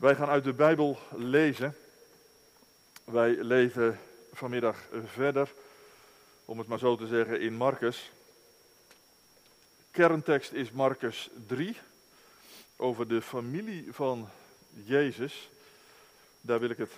Wij 0.00 0.14
gaan 0.14 0.28
uit 0.28 0.44
de 0.44 0.52
Bijbel 0.52 0.98
lezen. 1.16 1.76
Wij 3.04 3.30
lezen 3.30 4.00
vanmiddag 4.32 4.78
verder, 5.04 5.52
om 6.44 6.58
het 6.58 6.68
maar 6.68 6.78
zo 6.78 6.96
te 6.96 7.06
zeggen, 7.06 7.40
in 7.40 7.54
Marcus. 7.54 8.10
Kerntekst 9.90 10.52
is 10.52 10.70
Marcus 10.70 11.30
3, 11.46 11.76
over 12.76 13.08
de 13.08 13.22
familie 13.22 13.92
van 13.92 14.28
Jezus. 14.84 15.48
Daar 16.40 16.60
wil 16.60 16.70
ik 16.70 16.78
het 16.78 16.92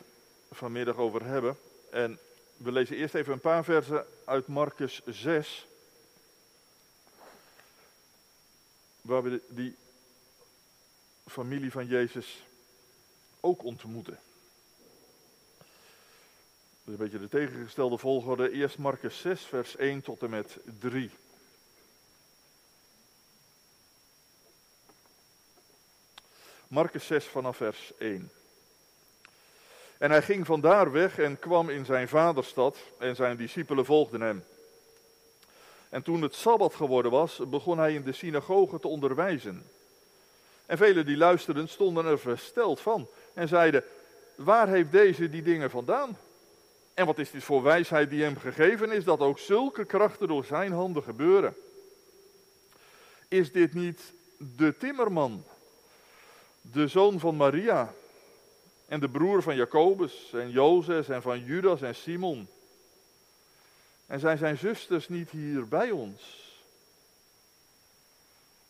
vanmiddag 0.50 0.96
over 0.96 1.24
hebben. 1.24 1.58
En 1.90 2.18
we 2.56 2.72
lezen 2.72 2.96
eerst 2.96 3.14
even 3.14 3.32
een 3.32 3.40
paar 3.40 3.64
versen 3.64 4.06
uit 4.24 4.46
Marcus 4.46 5.02
6. 5.06 5.66
Waar 9.00 9.22
we 9.22 9.40
die 9.48 9.76
familie 11.26 11.70
van 11.70 11.86
Jezus 11.86 12.42
ook 13.42 13.64
ontmoeten. 13.64 14.18
Is 16.84 16.92
een 16.92 16.96
beetje 16.96 17.18
de 17.18 17.28
tegengestelde 17.28 17.98
volgorde. 17.98 18.50
Eerst 18.50 18.78
Marcus 18.78 19.20
6, 19.20 19.40
vers 19.40 19.76
1 19.76 20.02
tot 20.02 20.22
en 20.22 20.30
met 20.30 20.58
3. 20.78 21.10
Marcus 26.68 27.06
6 27.06 27.24
vanaf 27.24 27.56
vers 27.56 27.92
1. 27.98 28.30
En 29.98 30.10
hij 30.10 30.22
ging 30.22 30.46
vandaar 30.46 30.92
weg 30.92 31.18
en 31.18 31.38
kwam 31.38 31.70
in 31.70 31.84
zijn 31.84 32.08
vaderstad 32.08 32.76
en 32.98 33.16
zijn 33.16 33.36
discipelen 33.36 33.84
volgden 33.84 34.20
hem. 34.20 34.44
En 35.88 36.02
toen 36.02 36.22
het 36.22 36.34
Sabbat 36.34 36.74
geworden 36.74 37.10
was, 37.10 37.40
begon 37.48 37.78
hij 37.78 37.94
in 37.94 38.02
de 38.02 38.12
synagoge 38.12 38.80
te 38.80 38.88
onderwijzen. 38.88 39.70
En 40.66 40.78
velen 40.78 41.06
die 41.06 41.16
luisterden 41.16 41.68
stonden 41.68 42.06
er 42.06 42.18
versteld 42.18 42.80
van 42.80 43.08
en 43.34 43.48
zeiden, 43.48 43.84
waar 44.34 44.68
heeft 44.68 44.92
deze 44.92 45.30
die 45.30 45.42
dingen 45.42 45.70
vandaan? 45.70 46.16
En 46.94 47.06
wat 47.06 47.18
is 47.18 47.30
dit 47.30 47.44
voor 47.44 47.62
wijsheid 47.62 48.10
die 48.10 48.22
hem 48.22 48.36
gegeven 48.36 48.90
is, 48.90 49.04
dat 49.04 49.20
ook 49.20 49.38
zulke 49.38 49.84
krachten 49.84 50.28
door 50.28 50.44
zijn 50.44 50.72
handen 50.72 51.02
gebeuren? 51.02 51.56
Is 53.28 53.52
dit 53.52 53.74
niet 53.74 54.00
de 54.36 54.76
timmerman, 54.76 55.44
de 56.60 56.88
zoon 56.88 57.20
van 57.20 57.36
Maria 57.36 57.94
en 58.86 59.00
de 59.00 59.08
broer 59.08 59.42
van 59.42 59.56
Jacobus 59.56 60.32
en 60.32 60.50
Jozef 60.50 61.08
en 61.08 61.22
van 61.22 61.44
Judas 61.44 61.82
en 61.82 61.94
Simon? 61.94 62.48
En 64.06 64.20
zijn 64.20 64.38
zijn 64.38 64.58
zusters 64.58 65.08
niet 65.08 65.30
hier 65.30 65.68
bij 65.68 65.90
ons? 65.90 66.40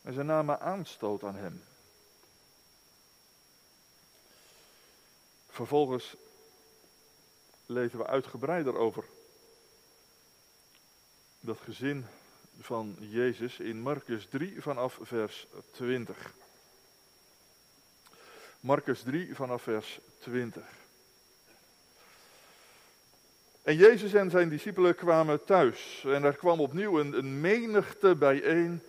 En 0.03 0.12
ze 0.12 0.23
namen 0.23 0.61
aanstoot 0.61 1.23
aan 1.25 1.37
hem. 1.37 1.62
Vervolgens 5.53 6.17
lezen 7.67 7.99
we 7.99 8.07
uitgebreider 8.07 8.77
over 8.77 9.05
dat 11.41 11.59
gezin 11.61 12.07
van 12.61 12.97
Jezus 13.01 13.59
in 13.59 13.81
Marcus 13.81 14.27
3 14.27 14.62
vanaf 14.62 14.99
vers 15.03 15.47
20. 15.71 16.35
Marcus 18.61 19.03
3 19.03 19.35
vanaf 19.35 19.62
vers 19.62 20.01
20. 20.19 20.62
En 23.62 23.77
Jezus 23.77 24.15
en 24.15 24.31
zijn 24.31 24.49
discipelen 24.49 24.95
kwamen 24.95 25.45
thuis 25.45 26.05
en 26.05 26.25
er 26.25 26.37
kwam 26.37 26.61
opnieuw 26.61 27.01
een, 27.01 27.12
een 27.12 27.41
menigte 27.41 28.15
bijeen, 28.15 28.83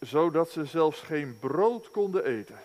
zodat 0.00 0.50
ze 0.50 0.64
zelfs 0.64 1.00
geen 1.00 1.38
brood 1.38 1.90
konden 1.90 2.24
eten. 2.24 2.58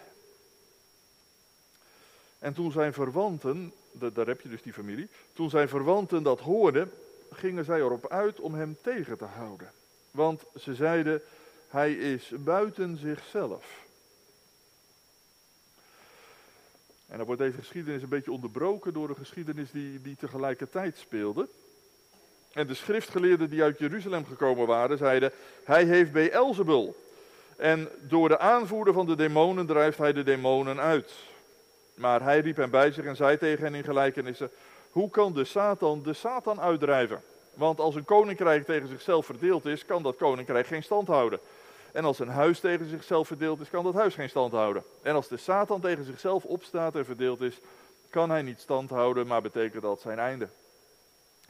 En 2.42 2.54
toen 2.54 2.72
zijn 2.72 2.94
verwanten, 2.94 3.74
daar 3.92 4.28
heb 4.28 4.42
je 4.42 4.50
dus 4.50 4.62
die 4.62 4.74
familie, 4.74 5.08
toen 5.34 5.50
zijn 5.50 5.70
verwanten 5.70 6.24
dat 6.24 6.40
hoorden, 6.40 6.92
gingen 7.32 7.66
zij 7.66 7.80
erop 7.80 8.08
uit 8.08 8.40
om 8.40 8.54
hem 8.54 8.78
tegen 8.82 9.18
te 9.18 9.26
houden. 9.26 9.72
Want 10.12 10.44
ze 10.56 10.76
zeiden, 10.76 11.22
hij 11.68 11.94
is 11.94 12.32
buiten 12.38 12.98
zichzelf. 12.98 13.66
En 17.08 17.18
dan 17.18 17.26
wordt 17.26 17.42
deze 17.42 17.58
geschiedenis 17.58 18.02
een 18.02 18.10
beetje 18.10 18.32
onderbroken 18.32 18.94
door 18.94 19.10
een 19.10 19.16
geschiedenis 19.16 19.72
die, 19.72 20.02
die 20.02 20.16
tegelijkertijd 20.16 20.98
speelde. 20.98 21.48
En 22.54 22.68
de 22.68 22.74
schriftgeleerden 22.74 23.50
die 23.50 23.64
uit 23.64 23.80
Jeruzalem 23.80 24.26
gekomen 24.26 24.68
waren, 24.68 24.98
zeiden, 24.98 25.32
hij 25.64 25.86
heeft 25.86 26.12
Beelzebul. 26.12 26.96
En 27.58 27.90
door 28.02 28.30
de 28.30 28.40
aanvoerder 28.40 28.94
van 28.94 29.06
de 29.06 29.16
demonen 29.16 29.66
drijft 29.66 29.98
hij 29.98 30.14
de 30.14 30.24
demonen 30.24 30.80
uit. 30.80 31.30
Maar 32.02 32.22
hij 32.22 32.40
riep 32.40 32.56
hem 32.58 32.70
bij 32.70 32.92
zich 32.92 33.06
en 33.06 33.16
zei 33.16 33.38
tegen 33.38 33.64
hen 33.64 33.76
in 33.76 33.84
gelijkenissen: 33.84 34.52
Hoe 34.92 35.10
kan 35.10 35.34
de 35.34 35.44
Satan 35.44 36.04
de 36.04 36.14
Satan 36.14 36.62
uitdrijven? 36.62 37.22
Want 37.54 37.80
als 37.80 37.96
een 37.96 38.06
koninkrijk 38.06 38.66
tegen 38.66 38.88
zichzelf 38.88 39.26
verdeeld 39.26 39.66
is, 39.66 39.86
kan 39.86 40.04
dat 40.04 40.16
koninkrijk 40.16 40.68
geen 40.68 40.84
stand 40.84 41.08
houden. 41.08 41.40
En 41.94 42.06
als 42.06 42.20
een 42.20 42.30
huis 42.30 42.60
tegen 42.60 42.90
zichzelf 42.90 43.28
verdeeld 43.28 43.62
is, 43.62 43.70
kan 43.70 43.84
dat 43.84 43.94
huis 43.94 44.16
geen 44.16 44.30
stand 44.30 44.52
houden. 44.52 44.84
En 45.02 45.16
als 45.16 45.28
de 45.28 45.38
Satan 45.38 45.82
tegen 45.82 46.06
zichzelf 46.06 46.44
opstaat 46.44 46.96
en 46.96 47.06
verdeeld 47.06 47.42
is, 47.42 47.60
kan 48.10 48.30
hij 48.30 48.42
niet 48.42 48.60
stand 48.60 48.90
houden, 48.90 49.28
maar 49.28 49.42
betekent 49.42 49.82
dat 49.82 50.02
zijn 50.02 50.20
einde. 50.20 50.48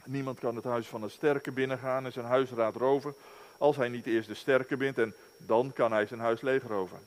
Niemand 0.04 0.38
kan 0.38 0.56
het 0.56 0.64
huis 0.64 0.86
van 0.86 1.02
een 1.02 1.10
sterke 1.10 1.52
binnengaan 1.52 2.04
en 2.04 2.12
zijn 2.12 2.26
huisraad 2.26 2.76
roven, 2.76 3.14
als 3.58 3.76
hij 3.76 3.88
niet 3.88 4.06
eerst 4.06 4.28
de 4.28 4.34
sterke 4.34 4.76
bindt 4.76 4.98
en 4.98 5.14
dan 5.36 5.72
kan 5.72 5.92
hij 5.92 6.06
zijn 6.06 6.20
huis 6.20 6.40
leegroven. 6.40 6.98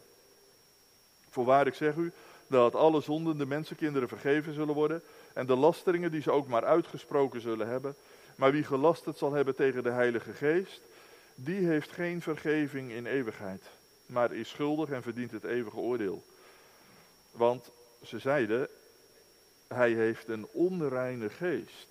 Voorwaar, 1.30 1.68
ik 1.68 1.74
zeg 1.74 1.96
u, 1.96 2.12
dat 2.48 2.76
alle 2.76 3.02
zonden 3.02 3.38
de 3.38 3.46
mensenkinderen 3.46 4.08
vergeven 4.08 4.54
zullen 4.54 4.74
worden 4.76 5.02
en 5.34 5.46
de 5.46 5.56
lasteringen 5.56 6.12
die 6.12 6.22
ze 6.22 6.32
ook 6.32 6.48
maar 6.48 6.66
uitgesproken 6.66 7.42
zullen 7.42 7.68
hebben. 7.68 7.96
Maar 8.36 8.52
wie 8.52 8.64
gelasterd 8.64 9.18
zal 9.18 9.34
hebben 9.34 9.56
tegen 9.56 9.84
de 9.84 9.92
Heilige 9.92 10.34
Geest, 10.34 10.82
die 11.36 11.68
heeft 11.68 11.92
geen 11.92 12.22
vergeving 12.22 12.92
in 12.92 13.06
eeuwigheid, 13.06 13.64
maar 14.06 14.34
is 14.34 14.50
schuldig 14.50 14.90
en 14.90 15.02
verdient 15.02 15.32
het 15.32 15.44
eeuwige 15.44 15.78
oordeel. 15.78 16.24
Want 17.32 17.70
ze 18.04 18.20
zeiden, 18.20 18.68
hij 19.68 19.92
heeft 19.92 20.28
een 20.28 20.48
onreine 20.52 21.30
geest. 21.30 21.88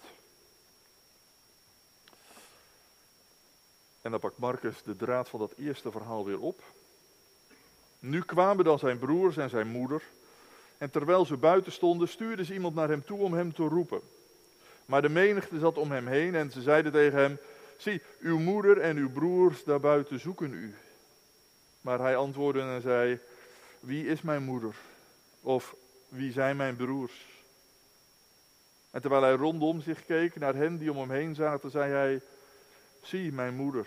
En 4.03 4.10
dan 4.10 4.21
pakt 4.21 4.39
Marcus 4.39 4.83
de 4.83 4.97
draad 4.97 5.28
van 5.28 5.41
dat 5.41 5.53
eerste 5.57 5.91
verhaal 5.91 6.24
weer 6.24 6.41
op. 6.41 6.62
Nu 7.98 8.22
kwamen 8.22 8.65
dan 8.65 8.78
zijn 8.78 8.98
broers 8.98 9.36
en 9.36 9.50
zijn 9.50 9.68
moeder 9.68 10.03
en 10.84 10.91
terwijl 10.91 11.25
ze 11.27 11.36
buiten 11.36 11.72
stonden, 11.72 12.09
stuurde 12.09 12.45
ze 12.45 12.53
iemand 12.53 12.75
naar 12.75 12.89
hem 12.89 13.04
toe 13.04 13.19
om 13.19 13.33
hem 13.33 13.54
te 13.54 13.63
roepen. 13.63 14.01
Maar 14.86 15.03
de 15.03 15.09
menigte 15.09 15.59
zat 15.59 15.78
om 15.78 15.91
hem 15.91 16.07
heen 16.07 16.34
en 16.34 16.51
ze 16.51 16.63
zeiden 16.63 16.92
tegen 16.92 17.19
hem: 17.19 17.39
Zie, 17.77 18.03
uw 18.21 18.39
moeder 18.39 18.81
en 18.81 18.97
uw 18.97 19.10
broers 19.10 19.65
daarbuiten 19.65 20.21
zoeken 20.21 20.53
u. 20.53 20.75
Maar 21.81 21.98
hij 21.98 22.16
antwoordde 22.16 22.60
en 22.60 22.83
zei: 22.83 23.19
Wie 23.81 24.07
is 24.07 24.22
mijn 24.22 24.42
moeder? 24.42 24.75
Of 25.41 25.75
wie 26.09 26.33
zijn 26.33 26.57
mijn 26.57 26.77
broers? 26.77 27.27
En 28.91 29.01
terwijl 29.01 29.22
hij 29.22 29.34
rondom 29.34 29.81
zich 29.81 30.04
keek 30.04 30.36
naar 30.36 30.54
hen 30.54 30.78
die 30.78 30.91
om 30.91 30.98
hem 30.98 31.10
heen 31.10 31.34
zaten, 31.34 31.71
zei 31.71 31.92
hij: 31.92 32.21
Zie, 33.03 33.33
mijn 33.33 33.54
moeder 33.54 33.86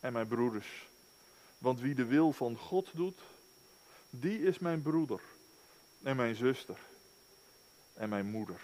en 0.00 0.12
mijn 0.12 0.28
broeders. 0.28 0.88
Want 1.58 1.80
wie 1.80 1.94
de 1.94 2.04
wil 2.04 2.32
van 2.32 2.56
God 2.56 2.88
doet, 2.94 3.18
die 4.10 4.42
is 4.42 4.58
mijn 4.58 4.82
broeder 4.82 5.20
en 6.02 6.16
mijn 6.16 6.34
zuster 6.34 6.76
en 7.94 8.08
mijn 8.08 8.26
moeder. 8.26 8.60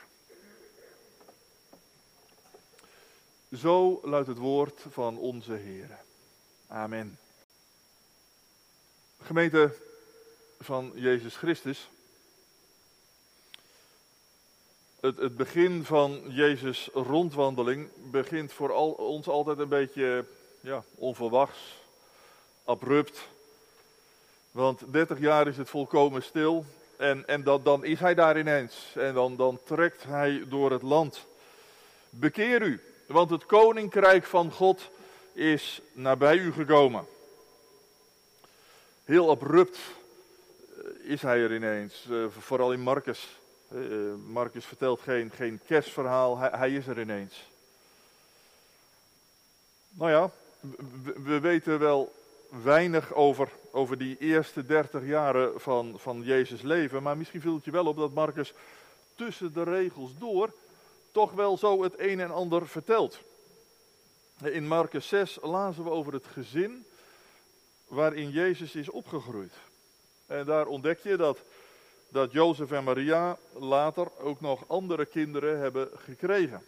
Zo 3.52 4.00
luidt 4.04 4.28
het 4.28 4.38
woord 4.38 4.80
van 4.90 5.18
onze 5.18 5.52
Heer. 5.52 5.98
Amen. 6.66 7.18
Gemeente 9.22 9.74
van 10.60 10.92
Jezus 10.94 11.36
Christus. 11.36 11.88
Het, 15.00 15.16
het 15.16 15.36
begin 15.36 15.84
van 15.84 16.22
Jezus' 16.28 16.88
rondwandeling 16.92 17.88
begint 18.10 18.52
voor 18.52 18.72
al, 18.72 18.90
ons 18.90 19.28
altijd 19.28 19.58
een 19.58 19.68
beetje 19.68 20.24
ja, 20.60 20.84
onverwachts, 20.94 21.58
abrupt. 22.64 23.28
Want 24.50 24.92
30 24.92 25.18
jaar 25.18 25.48
is 25.48 25.56
het 25.56 25.68
volkomen 25.68 26.22
stil 26.22 26.64
en, 26.96 27.26
en 27.26 27.42
dat, 27.42 27.64
dan 27.64 27.84
is 27.84 28.00
hij 28.00 28.14
daar 28.14 28.38
ineens. 28.38 28.92
En 28.94 29.14
dan, 29.14 29.36
dan 29.36 29.60
trekt 29.64 30.04
hij 30.04 30.44
door 30.48 30.70
het 30.70 30.82
land. 30.82 31.26
Bekeer 32.10 32.62
u, 32.62 32.80
want 33.06 33.30
het 33.30 33.46
koninkrijk 33.46 34.24
van 34.24 34.52
God 34.52 34.90
is 35.32 35.80
nabij 35.92 36.36
u 36.36 36.52
gekomen. 36.52 37.06
Heel 39.04 39.30
abrupt 39.30 39.78
eh, 39.78 41.10
is 41.10 41.22
hij 41.22 41.38
er 41.38 41.54
ineens, 41.54 42.04
uh, 42.10 42.26
vooral 42.38 42.72
in 42.72 42.80
Marcus. 42.80 43.38
Uh, 43.72 44.14
Marcus 44.26 44.64
vertelt 44.64 45.00
geen, 45.00 45.30
geen 45.30 45.60
kerstverhaal, 45.66 46.38
hij, 46.38 46.50
hij, 46.52 46.70
is 46.70 46.86
er 46.86 47.00
ineens. 47.00 47.48
Nou 49.88 50.10
ja, 50.10 50.30
we 51.24 51.40
weten 51.40 51.78
wel 51.78 52.12
weinig 52.62 53.14
over, 53.14 53.48
over 53.70 53.98
die 53.98 54.16
eerste 54.18 54.66
dertig 54.66 55.06
jaren 55.06 55.60
van, 55.60 55.94
van 55.98 56.22
Jezus 56.22 56.62
leven. 56.62 57.02
Maar 57.02 57.16
misschien 57.16 57.40
viel 57.40 57.54
het 57.54 57.64
je 57.64 57.70
wel 57.70 57.86
op 57.86 57.96
dat 57.96 58.14
Marcus 58.14 58.52
tussen 59.14 59.52
de 59.52 59.62
regels 59.62 60.10
door 60.18 60.52
toch 61.10 61.32
wel 61.32 61.56
zo 61.56 61.82
het 61.82 61.94
een 61.98 62.20
en 62.20 62.30
ander 62.30 62.68
vertelt. 62.68 63.18
In 64.42 64.66
Marcus 64.66 65.08
6 65.08 65.38
lazen 65.42 65.84
we 65.84 65.90
over 65.90 66.12
het 66.12 66.26
gezin 66.26 66.84
waarin 67.86 68.30
Jezus 68.30 68.74
is 68.74 68.88
opgegroeid. 68.88 69.52
En 70.26 70.44
daar 70.44 70.66
ontdek 70.66 70.98
je 71.02 71.16
dat, 71.16 71.38
dat 72.08 72.32
Jozef 72.32 72.70
en 72.70 72.84
Maria 72.84 73.38
later 73.52 74.08
ook 74.18 74.40
nog 74.40 74.64
andere 74.66 75.06
kinderen 75.06 75.58
hebben 75.58 75.88
gekregen. 75.94 76.62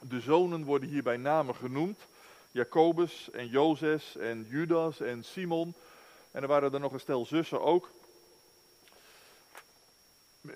De 0.00 0.20
zonen 0.20 0.64
worden 0.64 0.88
hier 0.88 1.02
bij 1.02 1.16
name 1.16 1.54
genoemd. 1.54 1.98
Jacobus 2.52 3.30
en 3.30 3.48
Jozes 3.48 4.16
en 4.16 4.46
Judas 4.48 5.00
en 5.00 5.24
Simon. 5.24 5.74
En 6.30 6.42
er 6.42 6.48
waren 6.48 6.72
er 6.72 6.80
nog 6.80 6.92
een 6.92 7.00
stel 7.00 7.26
zussen 7.26 7.60
ook. 7.60 7.90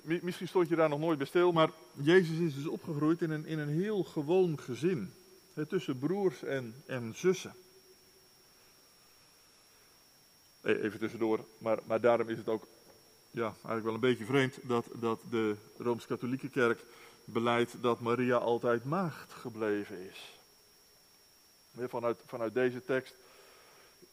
Misschien 0.02 0.48
stond 0.48 0.68
je 0.68 0.76
daar 0.76 0.88
nog 0.88 0.98
nooit 0.98 1.18
bij 1.18 1.26
stil, 1.26 1.52
maar 1.52 1.70
Jezus 1.92 2.38
is 2.38 2.54
dus 2.54 2.66
opgegroeid 2.66 3.22
in 3.22 3.30
een, 3.30 3.46
in 3.46 3.58
een 3.58 3.80
heel 3.80 4.02
gewoon 4.02 4.58
gezin. 4.58 5.12
tussen 5.68 5.98
broers 5.98 6.42
en, 6.42 6.74
en 6.86 7.12
zussen. 7.16 7.54
E, 10.60 10.72
even 10.72 10.98
tussendoor, 10.98 11.44
maar, 11.58 11.78
maar 11.86 12.00
daarom 12.00 12.28
is 12.28 12.38
het 12.38 12.48
ook 12.48 12.66
ja, 13.30 13.46
eigenlijk 13.46 13.84
wel 13.84 13.94
een 13.94 14.00
beetje 14.00 14.24
vreemd 14.24 14.58
dat, 14.62 14.86
dat 14.94 15.20
de 15.30 15.56
Rooms-Katholieke 15.78 16.48
Kerk 16.48 16.84
beleidt 17.24 17.82
dat 17.82 18.00
Maria 18.00 18.36
altijd 18.36 18.84
maagd 18.84 19.32
gebleven 19.32 20.10
is. 20.10 20.35
Vanuit, 21.78 22.18
vanuit 22.26 22.54
deze 22.54 22.84
tekst 22.84 23.14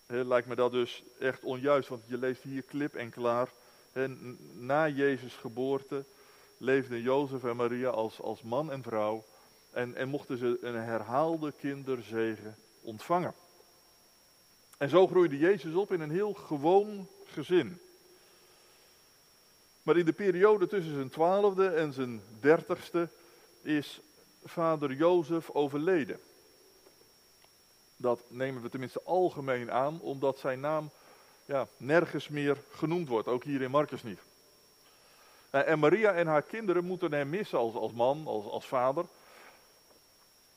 lijkt 0.05 0.47
me 0.47 0.55
dat 0.55 0.71
dus 0.71 1.03
echt 1.19 1.43
onjuist, 1.43 1.89
want 1.89 2.03
je 2.07 2.17
leest 2.17 2.41
hier 2.41 2.61
klip 2.61 2.95
en 2.95 3.09
klaar. 3.09 3.49
na 4.53 4.87
Jezus' 4.87 5.35
geboorte 5.35 6.05
leefden 6.57 7.01
Jozef 7.01 7.43
en 7.43 7.55
Maria 7.55 7.89
als, 7.89 8.21
als 8.21 8.41
man 8.41 8.71
en 8.71 8.83
vrouw 8.83 9.23
en, 9.71 9.95
en 9.95 10.07
mochten 10.07 10.37
ze 10.37 10.57
een 10.61 10.75
herhaalde 10.75 11.51
kinderzegen 11.51 12.55
ontvangen. 12.81 13.33
En 14.77 14.89
zo 14.89 15.07
groeide 15.07 15.37
Jezus 15.37 15.73
op 15.73 15.91
in 15.91 16.01
een 16.01 16.11
heel 16.11 16.33
gewoon 16.33 17.07
gezin. 17.25 17.79
Maar 19.83 19.97
in 19.97 20.05
de 20.05 20.13
periode 20.13 20.67
tussen 20.67 20.93
zijn 20.93 21.09
twaalfde 21.09 21.67
en 21.67 21.93
zijn 21.93 22.21
dertigste 22.39 23.09
is 23.61 23.99
vader 24.43 24.93
Jozef 24.93 25.49
overleden. 25.49 26.19
Dat 28.03 28.23
nemen 28.27 28.61
we 28.61 28.69
tenminste 28.69 29.01
algemeen 29.03 29.71
aan, 29.71 29.99
omdat 30.01 30.39
zijn 30.39 30.59
naam 30.59 30.89
ja, 31.45 31.67
nergens 31.77 32.27
meer 32.27 32.57
genoemd 32.71 33.07
wordt, 33.07 33.27
ook 33.27 33.43
hier 33.43 33.61
in 33.61 33.71
Marcus 33.71 34.03
niet. 34.03 34.19
En 35.49 35.79
Maria 35.79 36.13
en 36.13 36.27
haar 36.27 36.41
kinderen 36.41 36.85
moeten 36.85 37.13
hem 37.13 37.29
missen 37.29 37.57
als, 37.57 37.75
als 37.75 37.91
man, 37.91 38.23
als, 38.27 38.45
als 38.45 38.65
vader. 38.65 39.05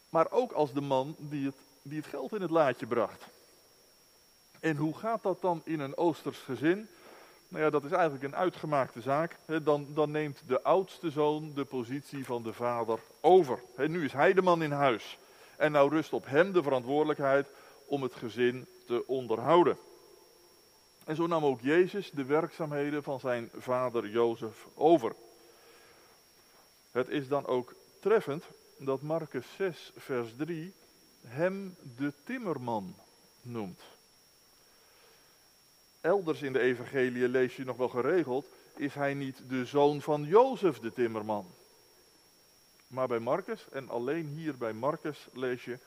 Maar 0.09 0.31
ook 0.31 0.53
als 0.53 0.73
de 0.73 0.81
man 0.81 1.15
die 1.19 1.47
het, 1.47 1.55
die 1.83 1.99
het 1.99 2.07
geld 2.07 2.35
in 2.35 2.43
het 2.43 2.51
laadje 2.51 2.87
bracht. 2.87 3.25
En 4.61 4.77
hoe 4.77 4.97
gaat 4.97 5.23
dat 5.23 5.41
dan 5.41 5.61
in 5.65 5.81
een 5.81 5.97
Oosters 5.97 6.39
gezin? 6.39 6.89
Nou 7.49 7.65
ja, 7.65 7.71
dat 7.71 7.85
is 7.85 7.91
eigenlijk 7.91 8.25
een 8.25 8.37
uitgemaakte 8.37 9.01
zaak. 9.01 9.37
Dan, 9.63 9.87
dan 9.95 10.11
neemt 10.11 10.43
de 10.47 10.63
oudste 10.63 11.11
zoon 11.11 11.53
de 11.55 11.65
positie 11.65 12.25
van 12.25 12.43
de 12.43 12.53
vader 12.53 12.99
over. 13.21 13.59
Nu 13.77 14.05
is 14.05 14.13
hij 14.13 14.33
de 14.33 14.43
man 14.43 14.63
in 14.63 14.73
huis. 14.73 15.19
En 15.57 15.73
nou 15.73 15.91
rust 15.91 16.13
op 16.13 16.27
hem 16.27 16.53
de 16.53 16.63
verantwoordelijkheid 16.63 17.49
om 17.87 18.03
het 18.03 18.15
gezin 18.15 18.67
te 18.87 19.07
onderhouden. 19.07 19.79
En 21.05 21.17
zo 21.17 21.27
nam 21.27 21.45
ook 21.45 21.61
Jezus 21.61 22.11
de 22.11 22.25
werkzaamheden 22.25 23.03
van 23.03 23.21
zijn 23.21 23.51
vader 23.57 24.09
Jozef 24.09 24.67
over. 24.75 25.15
Het 26.91 27.09
is 27.09 27.29
dan 27.29 27.47
ook 27.47 27.75
treffend 28.01 28.45
dat 28.77 29.03
Marcus 29.03 29.47
6, 29.57 29.93
vers 29.97 30.29
3 30.37 30.73
hem 31.27 31.77
de 31.97 32.13
timmerman 32.25 32.95
noemt 33.43 33.83
elders 36.07 36.43
in 36.43 36.53
de 36.53 36.61
evangelie 36.61 37.29
lees 37.29 37.57
je 37.57 37.65
nog 37.65 37.77
wel 37.77 37.89
geregeld, 37.89 38.47
is 38.77 38.95
hij 38.95 39.15
niet 39.15 39.43
de 39.49 39.65
zoon 39.65 40.03
van 40.03 40.25
Jozef 40.25 40.79
de 40.79 40.93
timmerman. 40.93 41.47
Maar 42.87 43.09
bij 43.09 43.19
Marcus, 43.19 43.69
en 43.69 43.89
alleen 43.89 44.27
hier 44.27 44.57
bij 44.57 44.73
Marcus 44.73 45.27
lees 45.33 45.65
je, 45.65 45.79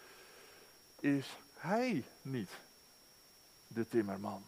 is 1.00 1.38
hij 1.54 2.04
niet 2.22 2.50
de 3.68 3.88
timmerman. 3.88 4.44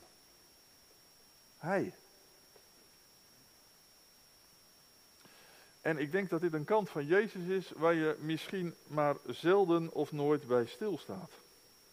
Hij. 1.57 1.94
En 5.81 5.98
ik 5.98 6.12
denk 6.12 6.30
dat 6.30 6.42
dit 6.42 6.53
een 6.53 6.65
kant 6.65 6.89
van 6.89 7.06
Jezus 7.06 7.45
is 7.45 7.71
waar 7.75 7.94
je 7.94 8.15
misschien 8.19 8.75
maar 8.88 9.15
zelden 9.25 9.94
of 9.94 10.12
nooit 10.12 10.48
bij 10.48 10.65
stilstaat. 10.65 11.31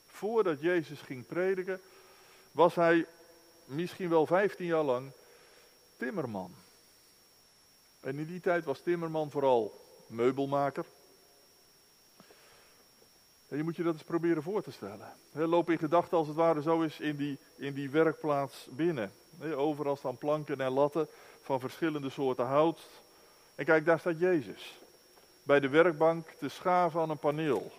Voordat 0.07 0.61
Jezus 0.61 1.01
ging 1.01 1.27
prediken, 1.27 1.81
was 2.53 2.75
hij 2.75 3.07
misschien 3.65 4.09
wel 4.09 4.27
15 4.27 4.67
jaar 4.67 4.83
lang 4.83 5.11
timmerman. 5.97 6.55
En 8.01 8.19
in 8.19 8.27
die 8.27 8.41
tijd 8.41 8.65
was 8.65 8.81
timmerman 8.81 9.31
vooral 9.31 9.87
meubelmaker. 10.09 10.85
En 13.49 13.57
je 13.57 13.63
moet 13.63 13.77
je 13.77 13.83
dat 13.83 13.93
eens 13.93 14.03
proberen 14.03 14.43
voor 14.43 14.63
te 14.63 14.71
stellen. 14.71 15.13
loop 15.33 15.71
in 15.71 15.79
gedachten 15.79 16.17
als 16.17 16.27
het 16.27 16.37
ware 16.37 16.63
zo 16.63 16.81
is 16.81 17.01
in 17.01 17.17
die, 17.17 17.39
in 17.57 17.75
die 17.75 17.91
werkplaats 17.91 18.67
binnen. 18.71 19.13
overal 19.57 19.97
staan 19.97 20.19
planken 20.19 20.61
en 20.61 20.73
latten 20.73 21.09
van 21.43 21.61
verschillende 21.61 22.11
soorten 22.11 22.47
hout. 22.47 22.81
En 23.55 23.65
kijk, 23.65 23.85
daar 23.85 23.99
staat 23.99 24.19
Jezus. 24.19 24.79
Bij 25.43 25.61
de 25.61 25.69
werkbank 25.69 26.29
te 26.39 26.49
schaven 26.49 27.01
aan 27.01 27.11
een 27.11 27.19
paneel. 27.19 27.73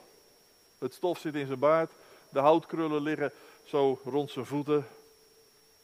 Het 0.77 0.93
stof 0.93 1.19
zit 1.19 1.35
in 1.35 1.47
zijn 1.47 1.59
baard. 1.59 1.91
De 2.29 2.39
houtkrullen 2.39 3.01
liggen 3.01 3.31
zo 3.63 3.99
rond 4.03 4.31
zijn 4.31 4.45
voeten. 4.45 4.87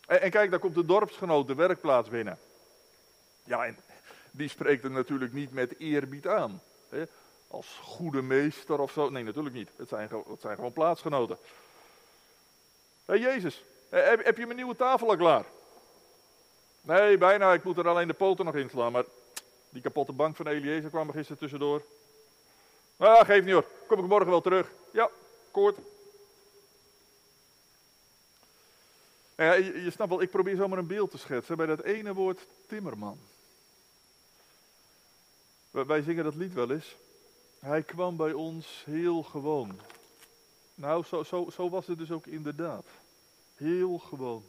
En, 0.08 0.22
en 0.22 0.32
kijk, 0.32 0.50
daar 0.50 0.60
komt 0.60 0.76
de 0.76 0.86
dorpsgenoot 0.86 1.48
de 1.48 1.56
werkplaats 1.56 2.10
binnen. 2.10 2.40
Ja, 3.44 3.66
en 3.66 3.78
die 4.36 4.50
spreekt 4.50 4.84
er 4.84 4.92
natuurlijk 4.92 5.34
niet 5.34 5.54
met 5.54 5.80
eerbied 5.80 6.28
aan. 6.28 6.62
Hè? 6.90 7.04
Als 7.48 7.80
goede 7.84 8.22
meester 8.22 8.80
of 8.80 8.92
zo. 8.92 9.10
Nee, 9.10 9.24
natuurlijk 9.24 9.56
niet. 9.56 9.70
Het 9.76 9.88
zijn, 9.88 10.10
het 10.30 10.42
zijn 10.42 10.56
gewoon 10.56 10.74
plaatsgenoten. 10.74 11.38
Hé 13.06 13.14
Jezus, 13.14 13.64
heb, 13.90 14.38
je 14.38 14.46
mijn 14.46 14.56
nieuwe 14.56 14.76
tafel 14.76 15.10
al 15.10 15.18
klaar? 15.18 15.46
Nee, 16.82 17.18
bijna. 17.18 17.54
Ik 17.54 17.64
moet 17.64 17.78
er 17.78 17.88
alleen 17.88 18.08
de 18.08 18.14
poten 18.14 18.46
nog 18.46 18.56
inslaan. 18.56 18.92
Maar 18.92 19.04
die 19.70 19.82
kapotte 19.82 20.12
bank 20.12 20.36
van 20.36 20.48
Eliezer 20.48 20.90
kwam 20.90 21.08
er 21.08 21.14
gisteren 21.14 21.38
tussendoor. 21.38 21.82
Ah, 22.98 23.26
geef 23.26 23.44
niet 23.44 23.54
hoor. 23.54 23.66
Kom 23.88 24.00
ik 24.00 24.06
morgen 24.06 24.30
wel 24.30 24.42
terug. 24.42 24.72
Ja, 24.92 25.10
kort. 25.52 25.78
Ja, 29.38 29.54
je, 29.54 29.84
je 29.84 29.92
snapt 29.92 30.10
wel, 30.10 30.22
ik 30.22 30.30
probeer 30.30 30.56
zomaar 30.56 30.78
een 30.78 30.88
beeld 30.88 31.12
te 31.12 31.18
schetsen 31.18 31.58
bij 31.58 31.66
dat 31.66 31.82
ene 31.82 32.14
woord 32.14 32.48
timmerman. 32.68 33.20
Wij 35.84 36.02
zingen 36.02 36.24
dat 36.24 36.36
lied 36.36 36.54
wel 36.54 36.72
eens. 36.72 36.96
Hij 37.60 37.84
kwam 37.84 38.16
bij 38.16 38.34
ons 38.34 38.84
heel 38.86 39.24
gewoon. 39.24 39.80
Nou, 40.76 41.04
zo, 41.04 41.24
zo, 41.24 41.50
zo 41.54 41.70
was 41.70 41.88
het 41.88 41.98
dus 41.98 42.12
ook 42.12 42.26
inderdaad. 42.26 42.86
Heel 43.56 43.98
gewoon. 43.98 44.44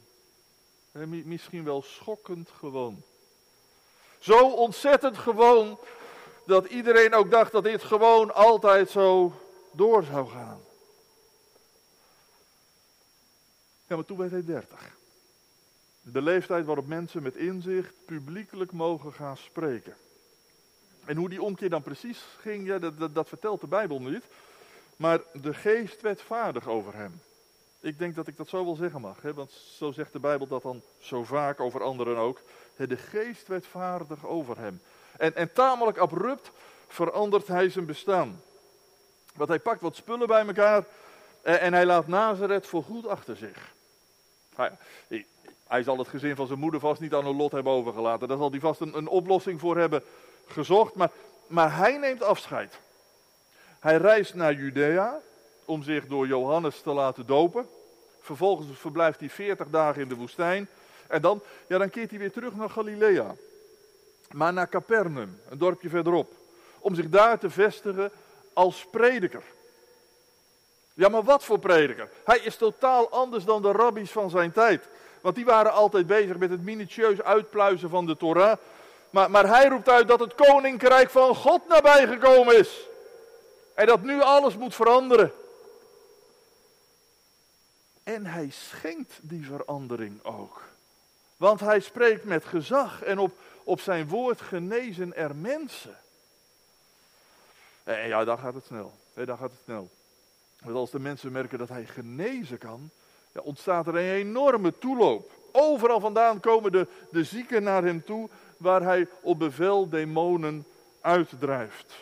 Misschien 1.07 1.63
wel 1.63 1.81
schokkend 1.81 2.49
gewoon. 2.49 3.03
Zo 4.19 4.51
ontzettend 4.51 5.17
gewoon 5.17 5.79
dat 6.45 6.65
iedereen 6.65 7.13
ook 7.13 7.31
dacht 7.31 7.51
dat 7.51 7.63
dit 7.63 7.83
gewoon 7.83 8.33
altijd 8.33 8.89
zo 8.89 9.33
door 9.71 10.03
zou 10.03 10.27
gaan. 10.27 10.61
Ja, 13.87 13.95
maar 13.95 14.05
toen 14.05 14.17
werd 14.17 14.31
hij 14.31 14.43
30. 14.43 14.95
De 16.01 16.21
leeftijd 16.21 16.65
waarop 16.65 16.87
mensen 16.87 17.23
met 17.23 17.35
inzicht 17.35 17.93
publiekelijk 18.05 18.71
mogen 18.71 19.13
gaan 19.13 19.37
spreken. 19.37 19.95
En 21.07 21.17
hoe 21.17 21.29
die 21.29 21.41
omkeer 21.41 21.69
dan 21.69 21.81
precies 21.81 22.23
ging, 22.39 22.79
dat, 22.79 23.15
dat, 23.15 23.27
vertelt 23.27 23.61
de 23.61 23.67
Bijbel 23.67 24.01
niet. 24.01 24.23
Maar 24.95 25.19
de 25.33 25.53
geest 25.53 26.01
werd 26.01 26.21
vaardig 26.21 26.67
over 26.67 26.95
hem. 26.95 27.21
Ik 27.79 27.99
denk 27.99 28.15
dat 28.15 28.27
ik 28.27 28.37
dat 28.37 28.47
zo 28.47 28.65
wel 28.65 28.75
zeggen 28.75 29.01
mag, 29.01 29.21
hè? 29.21 29.33
want 29.33 29.51
zo 29.51 29.91
zegt 29.91 30.13
de 30.13 30.19
Bijbel 30.19 30.47
dat 30.47 30.61
dan 30.61 30.81
zo 30.99 31.23
vaak 31.23 31.59
over 31.59 31.83
anderen 31.83 32.17
ook. 32.17 32.41
De 32.75 32.97
geest 32.97 33.47
werd 33.47 33.65
vaardig 33.65 34.25
over 34.25 34.57
hem. 34.57 34.81
En, 35.17 35.35
en 35.35 35.53
tamelijk 35.53 35.97
abrupt 35.97 36.51
verandert 36.87 37.47
hij 37.47 37.69
zijn 37.69 37.85
bestaan. 37.85 38.41
Want 39.35 39.49
hij 39.49 39.59
pakt 39.59 39.81
wat 39.81 39.95
spullen 39.95 40.27
bij 40.27 40.45
elkaar 40.45 40.85
en, 41.41 41.73
hij 41.73 41.85
laat 41.85 42.07
Nazareth 42.07 42.67
voorgoed 42.67 43.07
achter 43.07 43.35
zich. 43.35 43.73
Hij 45.67 45.83
zal 45.83 45.97
het 45.97 46.07
gezin 46.07 46.35
van 46.35 46.47
zijn 46.47 46.59
moeder 46.59 46.79
vast 46.79 47.01
niet 47.01 47.13
aan 47.13 47.25
een 47.25 47.35
lot 47.35 47.51
hebben 47.51 47.73
overgelaten. 47.73 48.27
Daar 48.27 48.37
zal 48.37 48.51
hij 48.51 48.59
vast 48.59 48.81
een, 48.81 48.97
een 48.97 49.07
oplossing 49.07 49.59
voor 49.59 49.77
hebben 49.77 50.03
gezocht. 50.47 50.95
Maar, 50.95 51.11
maar 51.47 51.77
hij 51.77 51.97
neemt 51.97 52.23
afscheid. 52.23 52.79
Hij 53.79 53.97
reist 53.97 54.33
naar 54.33 54.53
Judea 54.53 55.19
om 55.65 55.83
zich 55.83 56.07
door 56.07 56.27
Johannes 56.27 56.81
te 56.81 56.89
laten 56.89 57.25
dopen. 57.25 57.67
Vervolgens 58.21 58.79
verblijft 58.79 59.19
hij 59.19 59.29
40 59.29 59.69
dagen 59.69 60.01
in 60.01 60.07
de 60.07 60.15
woestijn. 60.15 60.67
En 61.07 61.21
dan, 61.21 61.41
ja, 61.67 61.77
dan 61.77 61.89
keert 61.89 62.09
hij 62.09 62.19
weer 62.19 62.31
terug 62.31 62.55
naar 62.55 62.69
Galilea. 62.69 63.35
Maar 64.31 64.53
naar 64.53 64.69
Capernaum, 64.69 65.39
een 65.49 65.57
dorpje 65.57 65.89
verderop. 65.89 66.31
Om 66.79 66.95
zich 66.95 67.09
daar 67.09 67.39
te 67.39 67.49
vestigen 67.49 68.11
als 68.53 68.85
prediker. 68.91 69.43
Ja, 70.93 71.09
maar 71.09 71.23
wat 71.23 71.43
voor 71.43 71.59
prediker? 71.59 72.09
Hij 72.23 72.39
is 72.39 72.55
totaal 72.55 73.09
anders 73.09 73.43
dan 73.45 73.61
de 73.61 73.71
rabbies 73.71 74.11
van 74.11 74.29
zijn 74.29 74.51
tijd. 74.51 74.87
Want 75.21 75.35
die 75.35 75.45
waren 75.45 75.71
altijd 75.71 76.07
bezig 76.07 76.37
met 76.37 76.49
het 76.49 76.63
minutieus 76.63 77.21
uitpluizen 77.21 77.89
van 77.89 78.05
de 78.05 78.17
Torah. 78.17 78.57
Maar, 79.09 79.31
maar 79.31 79.47
hij 79.47 79.67
roept 79.67 79.89
uit 79.89 80.07
dat 80.07 80.19
het 80.19 80.35
koninkrijk 80.35 81.09
van 81.09 81.35
God 81.35 81.67
nabijgekomen 81.67 82.57
is. 82.57 82.87
En 83.73 83.85
dat 83.85 84.01
nu 84.01 84.21
alles 84.21 84.57
moet 84.57 84.75
veranderen. 84.75 85.31
En 88.03 88.25
hij 88.25 88.49
schenkt 88.49 89.19
die 89.21 89.45
verandering 89.45 90.23
ook. 90.23 90.61
Want 91.37 91.59
hij 91.59 91.79
spreekt 91.79 92.23
met 92.23 92.45
gezag 92.45 93.03
en 93.03 93.19
op, 93.19 93.37
op 93.63 93.81
zijn 93.81 94.07
woord 94.07 94.41
genezen 94.41 95.15
er 95.15 95.35
mensen. 95.35 95.97
En 97.83 98.07
ja, 98.07 98.23
dan 98.23 98.39
gaat 98.39 98.53
het 98.53 98.65
snel. 98.65 98.93
dan 99.13 99.37
gaat 99.37 99.51
het 99.51 99.61
snel. 99.63 99.89
Want 100.59 100.75
als 100.75 100.91
de 100.91 100.99
mensen 100.99 101.31
merken 101.31 101.57
dat 101.57 101.69
hij 101.69 101.85
genezen 101.85 102.57
kan, 102.57 102.89
ja, 103.31 103.41
ontstaat 103.41 103.87
er 103.87 103.95
een 103.95 104.13
enorme 104.13 104.77
toeloop. 104.77 105.31
Overal 105.51 105.99
vandaan 105.99 106.39
komen 106.39 106.71
de, 106.71 106.87
de 107.11 107.23
zieken 107.23 107.63
naar 107.63 107.83
hem 107.83 108.03
toe, 108.03 108.29
waar 108.57 108.81
hij 108.81 109.07
op 109.21 109.39
bevel 109.39 109.89
demonen 109.89 110.65
uitdrijft. 111.01 111.95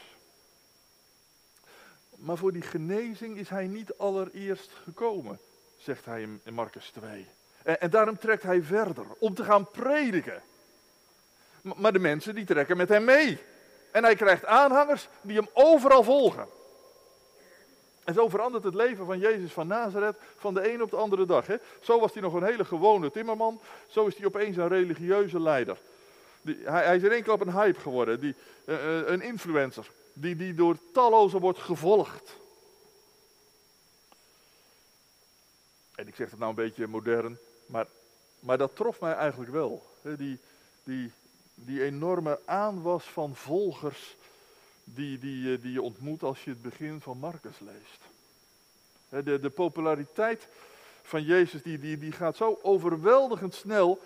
Maar 2.15 2.37
voor 2.37 2.51
die 2.51 2.61
genezing 2.61 3.37
is 3.37 3.49
hij 3.49 3.67
niet 3.67 3.97
allereerst 3.97 4.71
gekomen, 4.83 5.39
zegt 5.77 6.05
hij 6.05 6.21
in 6.43 6.53
Marcus 6.53 6.89
2. 6.89 7.27
En, 7.63 7.89
daarom 7.89 8.17
trekt 8.17 8.43
hij 8.43 8.61
verder, 8.61 9.05
om 9.17 9.33
te 9.33 9.43
gaan 9.43 9.71
prediken. 9.71 10.41
Maar 11.61 11.93
de 11.93 11.99
mensen 11.99 12.35
die 12.35 12.45
trekken 12.45 12.77
met 12.77 12.89
hem 12.89 13.03
mee. 13.03 13.39
En 13.91 14.03
hij 14.03 14.15
krijgt 14.15 14.45
aanhangers 14.45 15.07
die 15.21 15.37
hem 15.37 15.47
overal 15.53 16.03
volgen. 16.03 16.47
En 18.03 18.13
zo 18.13 18.29
verandert 18.29 18.63
het 18.63 18.73
leven 18.73 19.05
van 19.05 19.19
Jezus 19.19 19.51
van 19.51 19.67
Nazareth 19.67 20.17
van 20.37 20.53
de 20.53 20.73
een 20.73 20.81
op 20.81 20.89
de 20.89 20.95
andere 20.95 21.25
dag. 21.25 21.47
Hè? 21.47 21.55
Zo 21.81 21.99
was 21.99 22.13
hij 22.13 22.21
nog 22.21 22.33
een 22.33 22.43
hele 22.43 22.65
gewone 22.65 23.11
timmerman, 23.11 23.59
zo 23.87 24.05
is 24.05 24.15
hij 24.17 24.25
opeens 24.25 24.57
een 24.57 24.67
religieuze 24.67 25.39
leider. 25.39 25.77
Hij, 26.45 26.85
hij, 26.85 26.95
is 26.95 27.03
in 27.03 27.11
één 27.11 27.23
klap 27.23 27.41
een 27.41 27.53
hype 27.53 27.79
geworden, 27.79 28.19
die, 28.19 28.35
uh, 28.65 29.07
een 29.07 29.21
influencer, 29.21 29.91
die, 30.13 30.35
die 30.35 30.53
door 30.53 30.77
tallozen 30.93 31.39
wordt 31.39 31.59
gevolgd. 31.59 32.35
En 35.95 36.07
ik 36.07 36.15
zeg 36.15 36.29
het 36.29 36.39
nou 36.39 36.49
een 36.49 36.55
beetje 36.55 36.87
modern, 36.87 37.37
maar, 37.65 37.87
maar 38.39 38.57
dat 38.57 38.75
trof 38.75 38.99
mij 38.99 39.13
eigenlijk 39.13 39.51
wel. 39.51 39.85
Die, 40.01 40.39
die, 40.83 41.11
die 41.53 41.83
enorme 41.83 42.39
aanwas 42.45 43.03
van 43.03 43.35
volgers 43.35 44.15
die, 44.85 45.19
die, 45.19 45.59
die 45.59 45.71
je 45.71 45.81
ontmoet 45.81 46.23
als 46.23 46.43
je 46.43 46.49
het 46.49 46.61
begin 46.61 47.01
van 47.01 47.17
Marcus 47.17 47.59
leest. 47.59 48.01
De, 49.25 49.39
de 49.39 49.49
populariteit 49.49 50.47
van 51.03 51.23
Jezus 51.23 51.61
die, 51.61 51.79
die, 51.79 51.97
die 51.97 52.11
gaat 52.11 52.35
zo 52.35 52.59
overweldigend 52.61 53.53
snel 53.53 53.99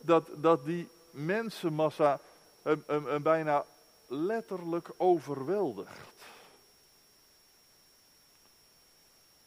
dat, 0.00 0.28
dat 0.36 0.64
die 0.64 0.88
mensenmassa 1.12 2.20
hem, 2.62 3.22
bijna 3.22 3.64
letterlijk 4.06 4.90
overweldigt. 4.96 6.24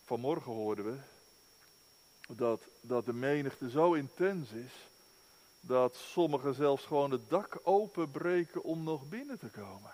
Vanmorgen 0.03 0.51
hoorden 0.51 0.85
we 0.85 0.97
dat, 2.35 2.61
dat 2.81 3.05
de 3.05 3.13
menigte 3.13 3.69
zo 3.69 3.93
intens 3.93 4.51
is 4.51 4.73
dat 5.59 5.95
sommigen 5.95 6.53
zelfs 6.53 6.85
gewoon 6.85 7.11
het 7.11 7.29
dak 7.29 7.59
openbreken 7.63 8.63
om 8.63 8.83
nog 8.83 9.09
binnen 9.09 9.39
te 9.39 9.49
komen. 9.49 9.91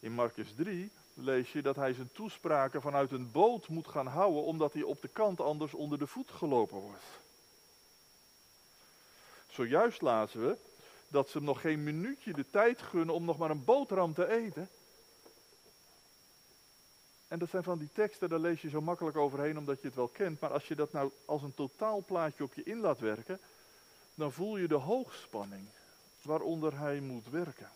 In 0.00 0.12
Marcus 0.12 0.54
3 0.54 0.90
lees 1.14 1.52
je 1.52 1.62
dat 1.62 1.76
hij 1.76 1.92
zijn 1.92 2.12
toespraken 2.12 2.82
vanuit 2.82 3.12
een 3.12 3.30
boot 3.30 3.68
moet 3.68 3.88
gaan 3.88 4.06
houden, 4.06 4.42
omdat 4.42 4.72
hij 4.72 4.82
op 4.82 5.02
de 5.02 5.08
kant 5.08 5.40
anders 5.40 5.74
onder 5.74 5.98
de 5.98 6.06
voet 6.06 6.30
gelopen 6.30 6.78
wordt. 6.78 7.04
Zojuist 9.52 10.00
lazen 10.00 10.46
we 10.46 10.56
dat 11.08 11.28
ze 11.28 11.36
hem 11.36 11.46
nog 11.46 11.60
geen 11.60 11.82
minuutje 11.82 12.32
de 12.32 12.50
tijd 12.50 12.82
gunnen 12.82 13.14
om 13.14 13.24
nog 13.24 13.38
maar 13.38 13.50
een 13.50 13.64
boterham 13.64 14.14
te 14.14 14.28
eten. 14.28 14.68
En 17.28 17.38
dat 17.38 17.50
zijn 17.50 17.62
van 17.62 17.78
die 17.78 17.90
teksten, 17.92 18.28
daar 18.28 18.38
lees 18.38 18.62
je 18.62 18.68
zo 18.68 18.80
makkelijk 18.80 19.16
overheen 19.16 19.58
omdat 19.58 19.80
je 19.80 19.86
het 19.86 19.96
wel 19.96 20.08
kent. 20.08 20.40
Maar 20.40 20.52
als 20.52 20.68
je 20.68 20.74
dat 20.74 20.92
nou 20.92 21.10
als 21.24 21.42
een 21.42 21.54
totaalplaatje 21.54 22.44
op 22.44 22.54
je 22.54 22.62
in 22.62 22.80
laat 22.80 22.98
werken, 22.98 23.40
dan 24.14 24.32
voel 24.32 24.56
je 24.56 24.68
de 24.68 24.74
hoogspanning 24.74 25.68
waaronder 26.22 26.78
hij 26.78 27.00
moet 27.00 27.28
werken. 27.30 27.70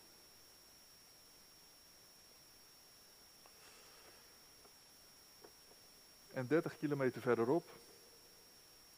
En 6.32 6.46
30 6.46 6.76
kilometer 6.76 7.20
verderop 7.20 7.70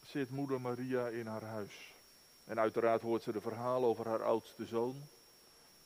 zit 0.06 0.30
moeder 0.30 0.60
Maria 0.60 1.08
in 1.08 1.26
haar 1.26 1.44
huis. 1.44 1.97
En 2.48 2.60
uiteraard 2.60 3.02
hoort 3.02 3.22
ze 3.22 3.32
de 3.32 3.40
verhalen 3.40 3.88
over 3.88 4.08
haar 4.08 4.24
oudste 4.24 4.66
zoon. 4.66 5.02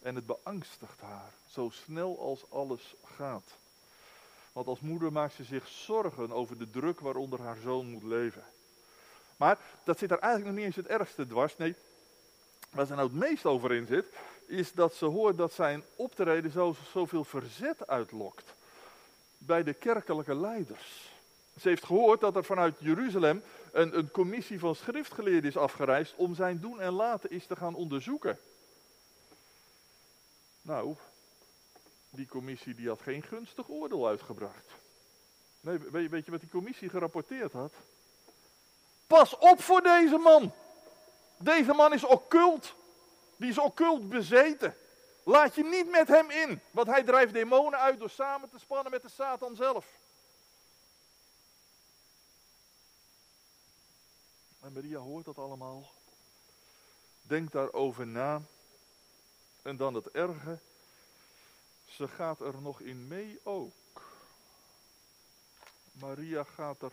En 0.02 0.14
het 0.14 0.26
beangstigt 0.26 1.00
haar, 1.00 1.32
zo 1.50 1.70
snel 1.72 2.18
als 2.18 2.50
alles 2.50 2.94
gaat. 3.04 3.54
Want 4.52 4.66
als 4.66 4.80
moeder 4.80 5.12
maakt 5.12 5.34
ze 5.34 5.44
zich 5.44 5.68
zorgen 5.68 6.32
over 6.32 6.58
de 6.58 6.70
druk 6.70 7.00
waaronder 7.00 7.40
haar 7.40 7.56
zoon 7.62 7.86
moet 7.86 8.02
leven. 8.02 8.44
Maar 9.36 9.58
dat 9.84 9.98
zit 9.98 10.10
er 10.10 10.18
eigenlijk 10.18 10.50
nog 10.50 10.56
niet 10.56 10.76
eens 10.76 10.86
het 10.86 10.98
ergste 10.98 11.26
dwars. 11.26 11.56
Nee, 11.56 11.74
waar 12.70 12.86
ze 12.86 12.94
nou 12.94 13.08
het 13.08 13.16
meest 13.16 13.46
over 13.46 13.72
in 13.72 13.86
zit, 13.86 14.06
is 14.46 14.72
dat 14.72 14.94
ze 14.94 15.04
hoort 15.04 15.36
dat 15.36 15.52
zijn 15.52 15.82
optreden 15.96 16.50
zo, 16.50 16.74
zoveel 16.92 17.24
verzet 17.24 17.86
uitlokt. 17.86 18.54
Bij 19.38 19.62
de 19.62 19.74
kerkelijke 19.74 20.34
leiders. 20.34 21.12
Ze 21.60 21.68
heeft 21.68 21.84
gehoord 21.84 22.20
dat 22.20 22.36
er 22.36 22.44
vanuit 22.44 22.74
Jeruzalem 22.78 23.42
een, 23.72 23.98
een 23.98 24.10
commissie 24.10 24.58
van 24.58 24.74
schriftgeleerden 24.74 25.50
is 25.50 25.56
afgereisd 25.56 26.14
om 26.16 26.34
zijn 26.34 26.60
doen 26.60 26.80
en 26.80 26.92
laten 26.92 27.30
is 27.30 27.46
te 27.46 27.56
gaan 27.56 27.74
onderzoeken. 27.74 28.38
Nou, 30.62 30.96
die 32.10 32.26
commissie 32.26 32.74
die 32.74 32.88
had 32.88 33.02
geen 33.02 33.22
gunstig 33.22 33.68
oordeel 33.68 34.06
uitgebracht. 34.06 34.66
Nee, 35.60 35.78
weet, 35.78 36.10
weet 36.10 36.24
je 36.24 36.30
wat 36.30 36.40
die 36.40 36.50
commissie 36.50 36.88
gerapporteerd 36.88 37.52
had? 37.52 37.72
Pas 39.06 39.38
op 39.38 39.62
voor 39.62 39.82
deze 39.82 40.16
man. 40.16 40.52
Deze 41.38 41.72
man 41.72 41.92
is 41.92 42.04
occult. 42.04 42.74
Die 43.36 43.50
is 43.50 43.58
occult 43.58 44.08
bezeten. 44.08 44.76
Laat 45.24 45.54
je 45.54 45.64
niet 45.64 45.90
met 45.90 46.08
hem 46.08 46.30
in, 46.30 46.60
want 46.70 46.86
hij 46.86 47.02
drijft 47.02 47.32
demonen 47.32 47.78
uit 47.78 47.98
door 47.98 48.10
samen 48.10 48.50
te 48.50 48.58
spannen 48.58 48.92
met 48.92 49.02
de 49.02 49.08
Satan 49.08 49.56
zelf. 49.56 49.86
En 54.62 54.72
Maria 54.72 54.98
hoort 54.98 55.24
dat 55.24 55.38
allemaal. 55.38 55.90
Denkt 57.22 57.52
daarover 57.52 58.06
na. 58.06 58.42
En 59.62 59.76
dan 59.76 59.94
het 59.94 60.10
erge. 60.10 60.58
Ze 61.84 62.08
gaat 62.08 62.40
er 62.40 62.60
nog 62.60 62.80
in 62.80 63.08
mee 63.08 63.40
ook. 63.42 64.02
Maria 65.92 66.44
gaat 66.44 66.82
er 66.82 66.92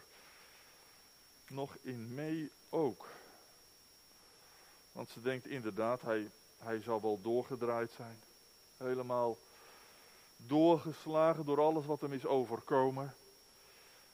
nog 1.47 1.75
in 1.81 2.13
mee 2.13 2.51
ook. 2.69 3.07
Want 4.91 5.09
ze 5.09 5.21
denkt 5.21 5.47
inderdaad, 5.47 6.01
hij, 6.01 6.29
hij 6.57 6.81
zal 6.81 7.01
wel 7.01 7.21
doorgedraaid 7.21 7.91
zijn. 7.91 8.19
Helemaal 8.77 9.37
doorgeslagen 10.37 11.45
door 11.45 11.61
alles 11.61 11.85
wat 11.85 12.01
hem 12.01 12.13
is 12.13 12.25
overkomen. 12.25 13.15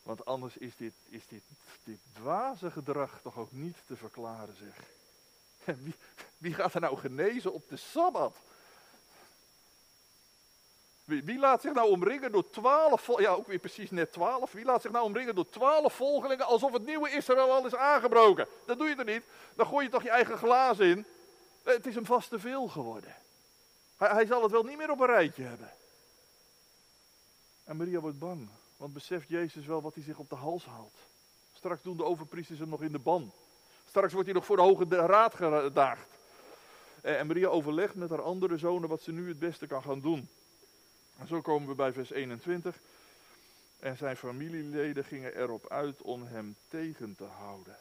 Want 0.05 0.25
anders 0.25 0.57
is 0.57 0.75
dit, 0.75 0.93
is 1.09 1.27
dit, 1.27 1.43
dit 1.83 1.99
dwaze 2.13 2.71
gedrag 2.71 3.19
toch 3.21 3.37
ook 3.37 3.51
niet 3.51 3.77
te 3.87 3.95
verklaren, 3.95 4.55
zeg. 4.55 4.75
Wie, 5.83 5.95
wie 6.37 6.53
gaat 6.53 6.73
er 6.73 6.81
nou 6.81 6.97
genezen 6.97 7.53
op 7.53 7.69
de 7.69 7.77
Sabbat? 7.77 8.35
Wie, 11.03 11.23
wie, 11.23 11.39
laat 11.39 11.61
zich 11.61 11.73
nou 11.73 11.89
omringen 11.89 12.31
door 12.31 12.49
twaalf, 12.49 13.19
ja 13.19 13.31
ook 13.31 13.47
weer 13.47 13.59
precies 13.59 13.91
net 13.91 14.11
twaalf, 14.11 14.51
wie 14.51 14.65
laat 14.65 14.81
zich 14.81 14.91
nou 14.91 15.05
omringen 15.05 15.35
door 15.35 15.49
twaalf 15.49 15.93
volgelingen 15.93 16.45
alsof 16.45 16.73
het 16.73 16.85
nieuwe 16.85 17.09
Israël 17.09 17.51
al 17.51 17.65
is 17.65 17.75
aangebroken? 17.75 18.47
Dat 18.65 18.77
doe 18.77 18.87
je 18.87 18.95
er 18.95 19.05
niet, 19.05 19.23
dan 19.55 19.67
gooi 19.67 19.85
je 19.85 19.91
toch 19.91 20.03
je 20.03 20.09
eigen 20.09 20.37
glaas 20.37 20.79
in. 20.79 21.05
Het 21.63 21.85
is 21.85 21.95
hem 21.95 22.05
vast 22.05 22.29
te 22.29 22.39
veel 22.39 22.67
geworden. 22.67 23.15
Hij, 23.97 24.09
hij 24.09 24.25
zal 24.25 24.41
het 24.41 24.51
wel 24.51 24.63
niet 24.63 24.77
meer 24.77 24.91
op 24.91 24.99
een 24.99 25.05
rijtje 25.05 25.43
hebben. 25.43 25.73
En 27.63 27.77
Maria 27.77 27.99
wordt 27.99 28.19
bang. 28.19 28.49
Want 28.77 28.93
beseft 28.93 29.29
Jezus 29.29 29.65
wel 29.65 29.81
wat 29.81 29.93
hij 29.93 30.03
zich 30.03 30.17
op 30.17 30.29
de 30.29 30.35
hals 30.35 30.65
haalt? 30.65 30.97
Straks 31.53 31.83
doen 31.83 31.97
de 31.97 32.03
overpriesters 32.03 32.59
hem 32.59 32.69
nog 32.69 32.81
in 32.81 32.91
de 32.91 32.99
ban. 32.99 33.31
Straks 33.87 34.13
wordt 34.13 34.27
hij 34.27 34.35
nog 34.35 34.45
voor 34.45 34.55
de 34.55 34.61
hoge 34.61 34.85
raad 34.85 35.35
gedaagd. 35.35 36.07
En 37.01 37.27
Maria 37.27 37.47
overlegt 37.47 37.95
met 37.95 38.09
haar 38.09 38.21
andere 38.21 38.57
zonen 38.57 38.89
wat 38.89 39.01
ze 39.01 39.11
nu 39.11 39.27
het 39.27 39.39
beste 39.39 39.67
kan 39.67 39.83
gaan 39.83 39.99
doen. 39.99 40.29
En 41.17 41.27
zo 41.27 41.41
komen 41.41 41.67
we 41.67 41.75
bij 41.75 41.93
vers 41.93 42.11
21. 42.11 42.79
En 43.79 43.97
zijn 43.97 44.17
familieleden 44.17 45.05
gingen 45.05 45.35
erop 45.35 45.69
uit 45.69 46.01
om 46.01 46.23
hem 46.23 46.55
tegen 46.67 47.15
te 47.15 47.23
houden. 47.23 47.77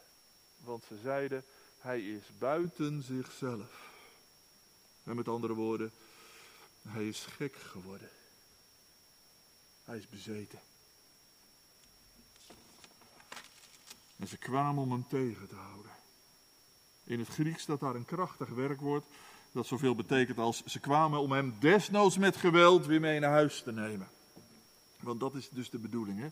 Want 0.57 0.83
ze 0.83 0.97
zeiden, 1.03 1.43
hij 1.79 2.01
is 2.01 2.23
buiten 2.37 3.03
zichzelf. 3.03 3.93
En 5.03 5.15
met 5.15 5.27
andere 5.27 5.53
woorden, 5.53 5.91
hij 6.87 7.07
is 7.07 7.25
gek 7.25 7.55
geworden. 7.55 8.09
Hij 9.83 9.97
is 9.97 10.09
bezeten. 10.09 10.59
En 14.17 14.27
ze 14.27 14.37
kwamen 14.37 14.83
om 14.83 14.91
hem 14.91 15.05
tegen 15.07 15.47
te 15.47 15.55
houden. 15.55 15.91
In 17.03 17.19
het 17.19 17.27
Grieks 17.27 17.61
staat 17.61 17.79
daar 17.79 17.95
een 17.95 18.05
krachtig 18.05 18.49
werkwoord 18.49 19.05
dat 19.51 19.65
zoveel 19.65 19.95
betekent 19.95 20.37
als 20.37 20.63
ze 20.65 20.79
kwamen 20.79 21.19
om 21.19 21.31
hem 21.31 21.55
desnoods 21.59 22.17
met 22.17 22.37
geweld 22.37 22.85
weer 22.85 22.99
mee 22.99 23.19
naar 23.19 23.31
huis 23.31 23.61
te 23.61 23.71
nemen. 23.71 24.07
Want 24.99 25.19
dat 25.19 25.35
is 25.35 25.49
dus 25.49 25.69
de 25.69 25.77
bedoeling. 25.77 26.19
Hè? 26.19 26.27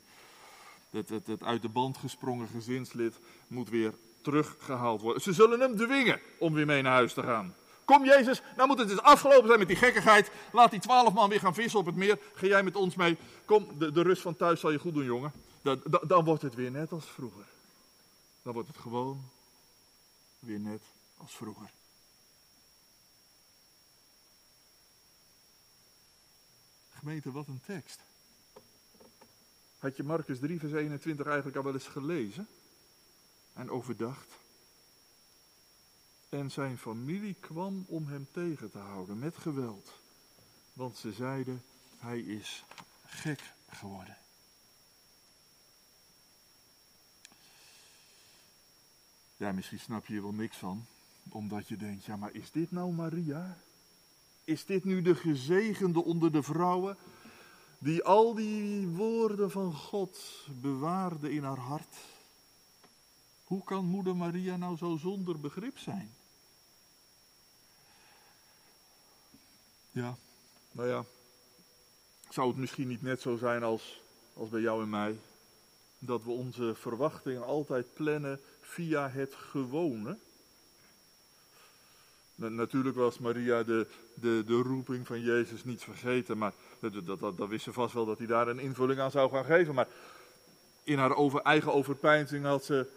Het, 0.90 1.10
het, 1.10 1.28
het 1.28 1.44
uit 1.44 1.62
de 1.62 1.70
band 1.70 1.98
gesprongen 1.98 2.48
gezinslid 2.48 3.20
moet 3.48 3.70
weer 3.70 3.94
teruggehaald 4.22 5.02
worden. 5.02 5.22
Ze 5.22 5.34
zullen 5.34 5.60
hem 5.60 5.78
dwingen 5.78 6.20
om 6.38 6.54
weer 6.54 6.66
mee 6.66 6.82
naar 6.82 6.94
huis 6.94 7.14
te 7.14 7.24
gaan. 7.24 7.56
Kom 7.86 8.06
Jezus, 8.06 8.42
nou 8.56 8.68
moet 8.68 8.80
het 8.80 8.90
eens 8.90 9.02
afgelopen 9.02 9.48
zijn 9.48 9.60
met 9.60 9.68
die 9.68 9.78
gekkigheid. 9.78 10.32
Laat 10.52 10.72
die 10.72 10.80
twaalf 10.80 11.14
man 11.14 11.30
weer 11.30 11.40
gaan 11.40 11.54
vissen 11.54 11.80
op 11.80 11.86
het 11.86 11.96
meer. 11.96 12.20
Ga 12.34 12.48
jij 12.48 12.64
met 12.64 12.76
ons 12.76 12.96
mee. 12.96 13.18
Kom, 13.46 13.68
de, 13.78 13.92
de 13.92 14.02
rust 14.02 14.22
van 14.22 14.36
thuis 14.36 14.60
zal 14.60 14.72
je 14.72 14.80
goed 14.80 14.94
doen, 14.94 15.06
jongen. 15.06 15.32
Dan 16.08 16.24
wordt 16.24 16.42
het 16.42 16.56
weer 16.56 16.72
net 16.72 16.92
als 16.92 17.06
vroeger. 17.06 17.46
Dan 18.44 18.54
wordt 18.54 18.68
het 18.68 18.78
gewoon 18.78 19.30
weer 20.40 20.60
net 20.60 20.82
als 21.18 21.36
vroeger. 21.36 21.72
Gemeente, 26.90 27.32
wat 27.32 27.48
een 27.48 27.62
tekst. 27.66 28.00
Had 29.78 29.98
je 29.98 30.04
Marcus 30.04 30.40
3, 30.40 30.60
vers 30.60 30.72
21 30.72 31.26
eigenlijk 31.26 31.58
al 31.58 31.64
wel 31.64 31.74
eens 31.74 31.88
gelezen 31.88 32.48
en 33.54 33.70
overdacht? 33.70 34.32
En 36.30 36.52
zijn 36.52 36.78
familie 36.78 37.36
kwam 37.40 37.86
om 37.88 38.08
hem 38.08 38.28
tegen 38.32 38.72
te 38.72 38.78
houden 38.78 39.20
met 39.20 39.38
geweld, 39.38 39.94
want 40.74 40.98
ze 40.98 41.12
zeiden: 41.12 41.64
hij 41.98 42.20
is 42.20 42.64
gek 43.06 43.54
geworden. 43.70 44.23
Ja, 49.44 49.52
misschien 49.52 49.80
snap 49.80 50.06
je 50.06 50.16
er 50.16 50.22
wel 50.22 50.34
niks 50.34 50.58
van, 50.58 50.86
omdat 51.30 51.68
je 51.68 51.78
denkt: 51.78 52.06
ja, 52.06 52.16
maar 52.16 52.34
is 52.34 52.52
dit 52.52 52.72
nou 52.72 52.94
Maria? 52.94 53.58
Is 54.44 54.66
dit 54.66 54.84
nu 54.84 55.02
de 55.02 55.16
gezegende 55.16 56.04
onder 56.04 56.32
de 56.32 56.44
vrouwen, 56.44 56.98
die 57.78 58.04
al 58.04 58.34
die 58.34 58.88
woorden 58.88 59.52
van 59.52 59.74
God 59.74 60.20
bewaarde 60.62 61.32
in 61.34 61.44
haar 61.44 61.58
hart? 61.58 61.96
Hoe 63.44 63.64
kan 63.64 63.86
moeder 63.86 64.16
Maria 64.16 64.58
nou 64.58 64.78
zo 64.78 64.98
zonder 64.98 65.40
begrip 65.40 65.78
zijn? 65.78 66.14
Ja, 69.92 70.18
nou 70.72 70.88
ja, 70.88 71.06
zou 72.30 72.48
het 72.48 72.58
misschien 72.58 72.88
niet 72.88 73.02
net 73.02 73.22
zo 73.22 73.38
zijn 73.38 73.64
als, 73.64 74.02
als 74.34 74.50
bij 74.50 74.62
jou 74.62 74.82
en 74.82 74.90
mij? 74.90 75.20
Dat 76.00 76.24
we 76.24 76.32
onze 76.32 76.76
verwachtingen 76.76 77.46
altijd 77.46 77.94
plannen 77.94 78.40
via 78.74 79.10
het 79.10 79.36
gewone? 79.36 80.18
Natuurlijk 82.36 82.96
was 82.96 83.20
Maria 83.20 83.64
de, 83.64 83.88
de, 84.14 84.44
de 84.46 84.62
roeping 84.62 85.08
van 85.08 85.22
Jezus 85.22 85.64
niet 85.64 85.84
vergeten, 85.84 86.38
maar 86.38 86.54
dat, 86.80 87.06
dat, 87.06 87.38
dat, 87.38 87.48
wist 87.48 87.64
ze 87.64 87.74
vast 87.74 87.94
wel 87.94 88.06
dat 88.06 88.18
hij 88.18 88.28
daar 88.28 88.48
een 88.48 88.60
invulling 88.60 89.00
aan 89.00 89.12
zou 89.12 89.32
gaan 89.32 89.46
geven. 89.46 89.74
Maar 89.74 89.88
in 90.84 90.98
haar 90.98 91.16
over, 91.16 91.42
eigen 91.42 91.74
overpeinzing 91.74 92.46
had 92.46 92.66
ze, 92.66 92.88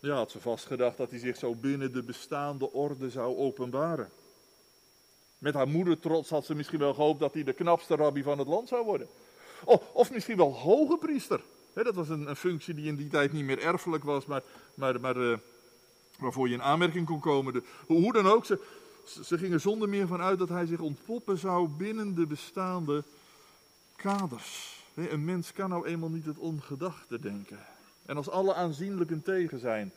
ja, 0.00 0.14
had 0.14 0.30
ze 0.30 0.40
vastgedacht 0.40 0.96
dat 0.96 1.10
hij 1.10 1.18
zich 1.18 1.36
zo 1.36 1.54
binnen 1.54 1.92
de 1.92 2.02
bestaande 2.02 2.72
orde 2.72 3.10
zou 3.10 3.36
openbaren. 3.36 4.10
Met 5.38 5.54
haar 5.54 5.68
moeder 5.68 5.98
trots 5.98 6.30
had 6.30 6.44
ze 6.44 6.54
misschien 6.54 6.78
wel 6.78 6.94
gehoopt 6.94 7.20
dat 7.20 7.34
hij 7.34 7.44
de 7.44 7.52
knapste 7.52 7.96
rabbi 7.96 8.22
van 8.22 8.38
het 8.38 8.48
land 8.48 8.68
zou 8.68 8.84
worden. 8.84 9.08
Of, 9.64 9.82
of 9.92 10.10
misschien 10.10 10.36
wel 10.36 10.54
hoge 10.54 10.96
priester. 10.96 11.40
Dat 11.82 11.94
was 11.94 12.08
een, 12.08 12.36
functie 12.36 12.74
die 12.74 12.86
in 12.86 12.96
die 12.96 13.08
tijd 13.08 13.32
niet 13.32 13.44
meer 13.44 13.58
erfelijk 13.58 14.04
was, 14.04 14.26
maar, 14.26 14.42
maar, 14.74 15.00
maar 15.00 15.16
uh, 15.16 15.36
waarvoor 16.18 16.48
je 16.48 16.54
in 16.54 16.62
aanmerking 16.62 17.06
kon 17.06 17.20
komen. 17.20 17.52
De, 17.52 17.62
hoe 17.86 18.12
dan 18.12 18.26
ook, 18.26 18.44
ze, 18.44 18.58
ze 19.24 19.38
gingen 19.38 19.60
zonder 19.60 19.88
meer 19.88 20.06
van 20.06 20.20
uit 20.20 20.38
dat 20.38 20.48
hij 20.48 20.66
zich 20.66 20.80
ontpoppen 20.80 21.38
zou 21.38 21.68
binnen 21.68 22.14
de 22.14 22.26
bestaande 22.26 23.04
kaders. 23.96 24.82
Een 24.94 25.24
mens 25.24 25.52
kan 25.52 25.68
nou 25.68 25.86
eenmaal 25.86 26.08
niet 26.08 26.24
het 26.24 26.38
ongedachte 26.38 27.20
denken. 27.20 27.58
En 28.06 28.16
als 28.16 28.28
alle 28.28 28.54
aanzienlijken 28.54 29.22
tegen 29.22 29.58
zijn, 29.58 29.92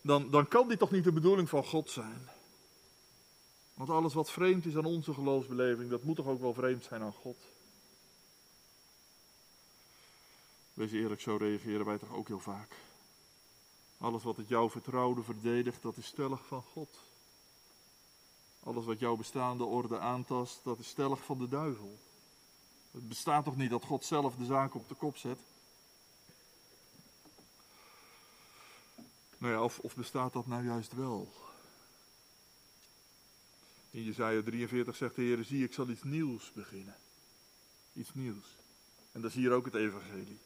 dan, 0.00 0.30
dan 0.30 0.48
kan 0.48 0.68
dit 0.68 0.78
toch 0.78 0.90
niet 0.90 1.04
de 1.04 1.12
bedoeling 1.12 1.48
van 1.48 1.64
God 1.64 1.90
zijn. 1.90 2.28
Want 3.74 3.90
alles 3.90 4.14
wat 4.14 4.30
vreemd 4.30 4.66
is 4.66 4.76
aan 4.76 4.84
onze 4.84 5.12
geloofsbeleving, 5.12 5.90
dat 5.90 6.04
moet 6.04 6.16
toch 6.16 6.26
ook 6.26 6.40
wel 6.40 6.54
vreemd 6.54 6.84
zijn 6.84 7.02
aan 7.02 7.12
God. 7.12 7.36
Wees 10.80 10.92
eerlijk, 10.92 11.20
zo 11.20 11.36
reageren 11.36 11.86
wij 11.86 11.98
toch 11.98 12.12
ook 12.12 12.28
heel 12.28 12.40
vaak. 12.40 12.74
Alles 13.98 14.22
wat 14.22 14.36
het 14.36 14.48
jou 14.48 14.70
vertrouwde 14.70 15.22
verdedigt, 15.22 15.82
dat 15.82 15.96
is 15.96 16.06
stellig 16.06 16.46
van 16.46 16.62
God. 16.62 16.98
Alles 18.62 18.84
wat 18.84 18.98
jouw 18.98 19.16
bestaande 19.16 19.64
orde 19.64 19.98
aantast, 19.98 20.60
dat 20.64 20.78
is 20.78 20.88
stellig 20.88 21.24
van 21.24 21.38
de 21.38 21.48
duivel. 21.48 21.98
Het 22.90 23.08
bestaat 23.08 23.44
toch 23.44 23.56
niet 23.56 23.70
dat 23.70 23.84
God 23.84 24.04
zelf 24.04 24.36
de 24.36 24.44
zaak 24.44 24.74
op 24.74 24.88
de 24.88 24.94
kop 24.94 25.16
zet? 25.16 25.38
Nou 29.38 29.52
ja, 29.52 29.62
of, 29.62 29.78
of 29.78 29.94
bestaat 29.94 30.32
dat 30.32 30.46
nou 30.46 30.64
juist 30.64 30.92
wel? 30.92 31.32
In 33.90 34.02
Jezaja 34.02 34.42
43 34.42 34.96
zegt 34.96 35.14
de 35.14 35.22
Heer, 35.22 35.44
zie 35.44 35.64
ik 35.64 35.72
zal 35.72 35.88
iets 35.88 36.02
nieuws 36.02 36.52
beginnen. 36.52 36.96
Iets 37.92 38.14
nieuws. 38.14 38.56
En 39.12 39.20
dat 39.20 39.30
is 39.30 39.36
hier 39.36 39.52
ook 39.52 39.64
het 39.64 39.74
evangelie. 39.74 40.38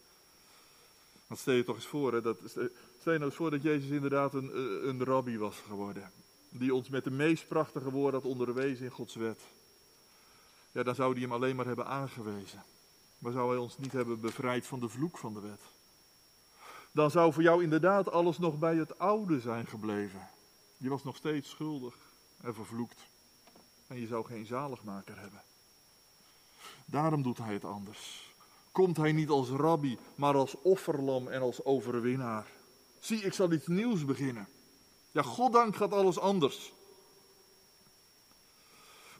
Want 1.26 1.40
stel 1.40 1.54
je 1.54 1.64
toch 1.64 1.76
eens 1.76 1.86
voor, 1.86 2.22
dat, 2.22 2.38
stel 2.44 3.12
je 3.12 3.18
nou 3.18 3.24
eens 3.24 3.34
voor 3.34 3.50
dat 3.50 3.62
Jezus 3.62 3.90
inderdaad 3.90 4.34
een, 4.34 4.50
eh, 4.50 4.88
een 4.88 5.04
rabbi 5.04 5.38
was 5.38 5.56
geworden. 5.56 6.12
Die 6.48 6.74
ons 6.74 6.88
met 6.88 7.04
de 7.04 7.10
meest 7.10 7.48
prachtige 7.48 7.90
woorden 7.90 8.20
had 8.20 8.30
onderwezen 8.30 8.84
in 8.84 8.90
Gods 8.90 9.14
wet. 9.14 9.40
Ja, 10.72 10.82
dan 10.82 10.94
zou 10.94 11.12
hij 11.12 11.20
hem 11.20 11.32
alleen 11.32 11.56
maar 11.56 11.66
hebben 11.66 11.86
aangewezen. 11.86 12.64
Maar 13.18 13.32
zou 13.32 13.48
hij 13.50 13.58
ons 13.58 13.78
niet 13.78 13.92
hebben 13.92 14.20
bevrijd 14.20 14.66
van 14.66 14.80
de 14.80 14.88
vloek 14.88 15.18
van 15.18 15.34
de 15.34 15.40
wet. 15.40 15.60
Dan 16.92 17.10
zou 17.10 17.32
voor 17.32 17.42
jou 17.42 17.62
inderdaad 17.62 18.10
alles 18.10 18.38
nog 18.38 18.58
bij 18.58 18.76
het 18.76 18.98
oude 18.98 19.40
zijn 19.40 19.66
gebleven. 19.66 20.28
Je 20.76 20.88
was 20.88 21.04
nog 21.04 21.16
steeds 21.16 21.50
schuldig 21.50 21.94
en 22.40 22.54
vervloekt. 22.54 23.06
En 23.86 24.00
je 24.00 24.06
zou 24.06 24.26
geen 24.26 24.46
zaligmaker 24.46 25.18
hebben. 25.18 25.42
Daarom 26.84 27.22
doet 27.22 27.38
hij 27.38 27.52
het 27.52 27.64
anders 27.64 28.33
komt 28.74 28.96
hij 28.96 29.12
niet 29.12 29.28
als 29.28 29.48
rabbi, 29.48 29.98
maar 30.14 30.34
als 30.34 30.56
offerlam 30.62 31.28
en 31.28 31.40
als 31.40 31.64
overwinnaar. 31.64 32.46
Zie, 32.98 33.18
ik 33.18 33.32
zal 33.32 33.52
iets 33.52 33.66
nieuws 33.66 34.04
beginnen. 34.04 34.48
Ja, 35.12 35.22
goddank 35.22 35.76
gaat 35.76 35.92
alles 35.92 36.18
anders. 36.18 36.72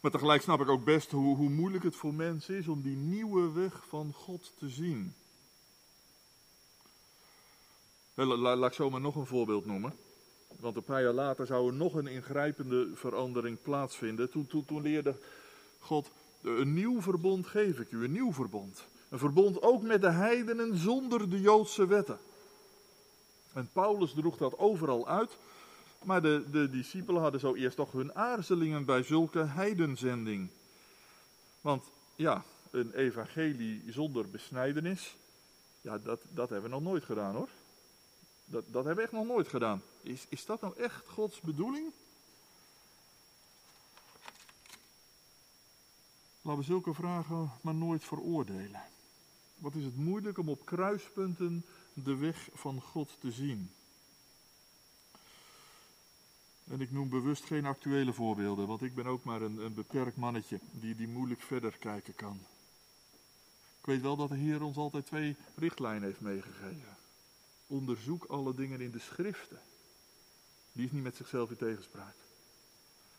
Maar 0.01 0.11
tegelijk 0.11 0.41
snap 0.41 0.61
ik 0.61 0.69
ook 0.69 0.83
best 0.83 1.11
hoe, 1.11 1.35
hoe 1.35 1.49
moeilijk 1.49 1.83
het 1.83 1.95
voor 1.95 2.13
mensen 2.13 2.55
is 2.55 2.67
om 2.67 2.81
die 2.81 2.95
nieuwe 2.95 3.51
weg 3.51 3.83
van 3.87 4.13
God 4.13 4.53
te 4.57 4.69
zien. 4.69 5.15
Laat 8.13 8.69
ik 8.69 8.73
zomaar 8.73 9.01
nog 9.01 9.15
een 9.15 9.25
voorbeeld 9.25 9.65
noemen. 9.65 9.93
Want 10.59 10.75
een 10.75 10.83
paar 10.83 11.01
jaar 11.01 11.13
later 11.13 11.45
zou 11.45 11.67
er 11.67 11.73
nog 11.73 11.93
een 11.93 12.07
ingrijpende 12.07 12.89
verandering 12.95 13.61
plaatsvinden. 13.61 14.29
Toen, 14.29 14.47
toen, 14.47 14.65
toen 14.65 14.81
leerde 14.81 15.15
God, 15.79 16.11
een 16.41 16.73
nieuw 16.73 17.01
verbond 17.01 17.47
geef 17.47 17.79
ik 17.79 17.91
u, 17.91 18.03
een 18.03 18.11
nieuw 18.11 18.33
verbond. 18.33 18.85
Een 19.15 19.21
verbond 19.21 19.61
ook 19.61 19.81
met 19.81 20.01
de 20.01 20.09
heidenen 20.11 20.77
zonder 20.77 21.29
de 21.29 21.41
Joodse 21.41 21.87
wetten. 21.87 22.19
En 23.53 23.69
Paulus 23.73 24.13
droeg 24.13 24.37
dat 24.37 24.57
overal 24.57 25.07
uit. 25.07 25.37
Maar 26.03 26.21
de, 26.21 26.43
de 26.51 26.69
discipelen 26.69 27.21
hadden 27.21 27.39
zo 27.39 27.53
eerst 27.53 27.75
toch 27.75 27.91
hun 27.91 28.15
aarzelingen 28.15 28.85
bij 28.85 29.03
zulke 29.03 29.39
heidenzending. 29.39 30.49
Want 31.61 31.83
ja, 32.15 32.43
een 32.71 32.93
evangelie 32.93 33.83
zonder 33.89 34.29
besnijdenis, 34.29 35.15
ja, 35.81 35.97
dat, 35.97 36.21
dat 36.29 36.49
hebben 36.49 36.69
we 36.69 36.75
nog 36.75 36.83
nooit 36.83 37.03
gedaan 37.03 37.35
hoor. 37.35 37.49
Dat, 38.45 38.63
dat 38.67 38.85
hebben 38.85 38.95
we 38.95 39.01
echt 39.01 39.11
nog 39.11 39.27
nooit 39.27 39.47
gedaan. 39.47 39.81
Is, 40.01 40.25
is 40.29 40.45
dat 40.45 40.61
nou 40.61 40.77
echt 40.77 41.07
Gods 41.07 41.39
bedoeling? 41.41 41.91
Laten 46.41 46.59
we 46.59 46.65
zulke 46.65 46.93
vragen 46.93 47.51
maar 47.61 47.75
nooit 47.75 48.03
veroordelen. 48.03 48.93
Wat 49.65 49.75
is 49.75 49.83
het 49.83 49.95
moeilijk 49.95 50.37
om 50.37 50.49
op 50.49 50.65
kruispunten 50.65 51.65
de 51.93 52.15
weg 52.15 52.49
van 52.53 52.81
God 52.81 53.17
te 53.19 53.31
zien? 53.31 53.71
En 56.63 56.81
ik 56.81 56.91
noem 56.91 57.09
bewust 57.09 57.43
geen 57.43 57.65
actuele 57.65 58.13
voorbeelden, 58.13 58.67
want 58.67 58.81
ik 58.81 58.95
ben 58.95 59.05
ook 59.05 59.23
maar 59.23 59.41
een, 59.41 59.57
een 59.57 59.73
beperkt 59.73 60.17
mannetje 60.17 60.59
die, 60.71 60.95
die 60.95 61.07
moeilijk 61.07 61.41
verder 61.41 61.77
kijken 61.77 62.15
kan. 62.15 62.39
Ik 63.79 63.85
weet 63.85 64.01
wel 64.01 64.15
dat 64.15 64.29
de 64.29 64.35
Heer 64.35 64.63
ons 64.63 64.77
altijd 64.77 65.05
twee 65.05 65.35
richtlijnen 65.55 66.03
heeft 66.03 66.21
meegegeven. 66.21 66.97
Onderzoek 67.67 68.25
alle 68.25 68.55
dingen 68.55 68.81
in 68.81 68.91
de 68.91 68.99
schriften. 68.99 69.59
Die 70.71 70.85
is 70.85 70.91
niet 70.91 71.03
met 71.03 71.15
zichzelf 71.15 71.49
in 71.49 71.57
tegenspraak. 71.57 72.15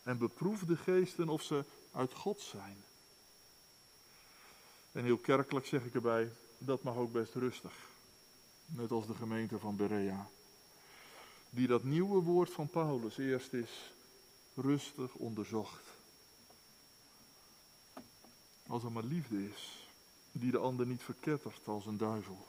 En 0.03 0.19
beproef 0.19 0.65
de 0.65 0.77
geesten 0.77 1.29
of 1.29 1.43
ze 1.43 1.65
uit 1.93 2.15
God 2.15 2.41
zijn. 2.41 2.77
En 4.97 5.05
heel 5.05 5.19
kerkelijk 5.19 5.67
zeg 5.67 5.85
ik 5.85 5.95
erbij, 5.95 6.31
dat 6.59 6.83
mag 6.83 6.97
ook 6.97 7.13
best 7.13 7.35
rustig. 7.35 7.73
Net 8.67 8.91
als 8.91 9.07
de 9.07 9.15
gemeente 9.15 9.59
van 9.59 9.77
Berea. 9.77 10.29
Die 11.51 11.67
dat 11.67 11.85
nieuwe 11.85 12.23
woord 12.23 12.51
van 12.51 12.69
Paulus 12.69 13.19
eerst 13.19 13.53
is 13.53 13.93
rustig 14.55 15.15
onderzocht. 15.15 15.83
Als 18.67 18.85
er 18.85 18.93
maar 18.93 19.03
liefde 19.03 19.49
is, 19.49 19.89
die 20.33 20.51
de 20.51 20.59
ander 20.59 20.87
niet 20.87 21.03
verkettert 21.03 21.69
als 21.69 21.87
een 21.87 21.99
duivel. 21.99 22.47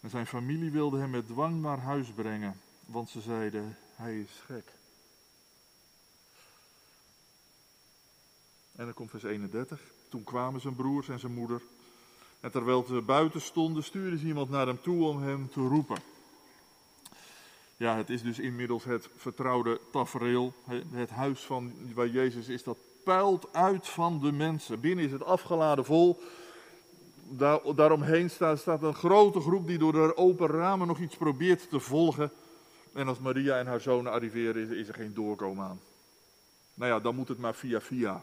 En 0.00 0.10
zijn 0.10 0.26
familie 0.26 0.70
wilde 0.70 0.98
hem 0.98 1.10
met 1.10 1.26
dwang 1.26 1.60
naar 1.60 1.78
huis 1.78 2.12
brengen, 2.12 2.60
want 2.86 3.10
ze 3.10 3.20
zeiden, 3.20 3.78
hij 3.94 4.20
is 4.20 4.30
gek. 4.46 4.77
En 8.78 8.84
dan 8.84 8.94
komt 8.94 9.10
vers 9.10 9.22
31. 9.22 9.80
Toen 10.08 10.24
kwamen 10.24 10.60
zijn 10.60 10.74
broers 10.74 11.08
en 11.08 11.18
zijn 11.18 11.34
moeder. 11.34 11.62
En 12.40 12.50
terwijl 12.50 12.84
ze 12.88 13.00
buiten 13.00 13.40
stonden, 13.40 13.82
stuurde 13.82 14.18
ze 14.18 14.26
iemand 14.26 14.50
naar 14.50 14.66
hem 14.66 14.80
toe 14.80 15.04
om 15.04 15.22
hem 15.22 15.48
te 15.50 15.60
roepen. 15.60 15.96
Ja, 17.76 17.96
het 17.96 18.10
is 18.10 18.22
dus 18.22 18.38
inmiddels 18.38 18.84
het 18.84 19.08
vertrouwde 19.16 19.80
tafereel. 19.92 20.52
Het 20.90 21.10
huis 21.10 21.40
van 21.40 21.72
waar 21.94 22.08
Jezus 22.08 22.48
is, 22.48 22.62
dat 22.62 22.76
puilt 23.04 23.52
uit 23.52 23.88
van 23.88 24.20
de 24.20 24.32
mensen. 24.32 24.80
Binnen 24.80 25.04
is 25.04 25.12
het 25.12 25.24
afgeladen 25.24 25.84
vol. 25.84 26.20
Daar, 27.28 27.60
daaromheen 27.74 28.30
staat, 28.30 28.58
staat 28.58 28.82
een 28.82 28.94
grote 28.94 29.40
groep 29.40 29.66
die 29.66 29.78
door 29.78 29.92
de 29.92 30.16
open 30.16 30.46
ramen 30.46 30.86
nog 30.86 30.98
iets 30.98 31.16
probeert 31.16 31.70
te 31.70 31.80
volgen. 31.80 32.30
En 32.92 33.08
als 33.08 33.18
Maria 33.18 33.58
en 33.58 33.66
haar 33.66 33.80
zonen 33.80 34.12
arriveren, 34.12 34.62
is, 34.62 34.76
is 34.76 34.88
er 34.88 34.94
geen 34.94 35.14
doorkomen 35.14 35.64
aan. 35.64 35.80
Nou 36.74 36.92
ja, 36.92 37.00
dan 37.00 37.14
moet 37.14 37.28
het 37.28 37.38
maar 37.38 37.54
via 37.54 37.80
via. 37.80 38.22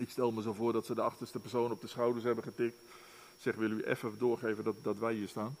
Ik 0.00 0.10
stel 0.10 0.32
me 0.32 0.42
zo 0.42 0.52
voor 0.52 0.72
dat 0.72 0.86
ze 0.86 0.94
de 0.94 1.00
achterste 1.00 1.38
persoon 1.38 1.70
op 1.70 1.80
de 1.80 1.86
schouders 1.86 2.24
hebben 2.24 2.44
getikt. 2.44 2.82
Zeg, 3.38 3.54
willen 3.54 3.78
u 3.78 3.82
even 3.82 4.18
doorgeven 4.18 4.64
dat, 4.64 4.74
dat 4.82 4.98
wij 4.98 5.14
hier 5.14 5.28
staan? 5.28 5.56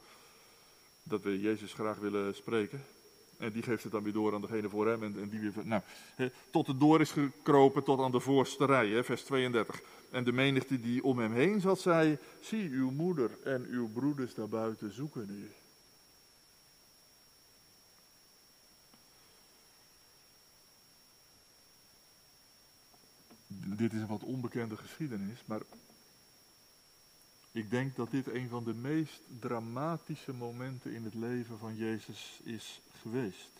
Dat 1.02 1.22
we 1.22 1.40
Jezus 1.40 1.72
graag 1.72 1.98
willen 1.98 2.34
spreken. 2.34 2.84
En 3.38 3.52
die 3.52 3.62
geeft 3.62 3.82
het 3.82 3.92
dan 3.92 4.02
weer 4.02 4.12
door 4.12 4.34
aan 4.34 4.40
degene 4.40 4.68
voor 4.68 4.86
hem. 4.86 5.02
En, 5.02 5.16
en 5.20 5.28
die 5.28 5.40
weer, 5.40 5.52
nou, 5.64 5.82
tot 6.50 6.66
het 6.66 6.80
door 6.80 7.00
is 7.00 7.10
gekropen 7.10 7.82
tot 7.82 8.00
aan 8.00 8.10
de 8.10 8.20
voorste 8.20 8.64
rij, 8.64 8.88
hè, 8.88 9.04
vers 9.04 9.22
32. 9.22 9.80
En 10.10 10.24
de 10.24 10.32
menigte 10.32 10.80
die 10.80 11.04
om 11.04 11.18
hem 11.18 11.32
heen 11.32 11.60
zat, 11.60 11.80
zei: 11.80 12.18
Zie, 12.40 12.70
uw 12.70 12.90
moeder 12.90 13.30
en 13.44 13.66
uw 13.70 13.88
broeders 13.88 14.34
daarbuiten 14.34 14.94
zoeken 14.94 15.26
u. 15.30 15.59
Dit 23.80 23.92
is 23.92 24.00
een 24.00 24.06
wat 24.06 24.22
onbekende 24.22 24.76
geschiedenis, 24.76 25.38
maar 25.44 25.60
ik 27.52 27.70
denk 27.70 27.96
dat 27.96 28.10
dit 28.10 28.26
een 28.26 28.48
van 28.48 28.64
de 28.64 28.74
meest 28.74 29.20
dramatische 29.38 30.32
momenten 30.32 30.92
in 30.92 31.04
het 31.04 31.14
leven 31.14 31.58
van 31.58 31.76
Jezus 31.76 32.40
is 32.42 32.80
geweest. 33.00 33.50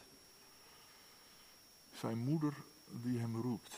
Zijn 1.95 2.19
moeder 2.19 2.55
die 2.87 3.19
hem 3.19 3.41
roept. 3.41 3.77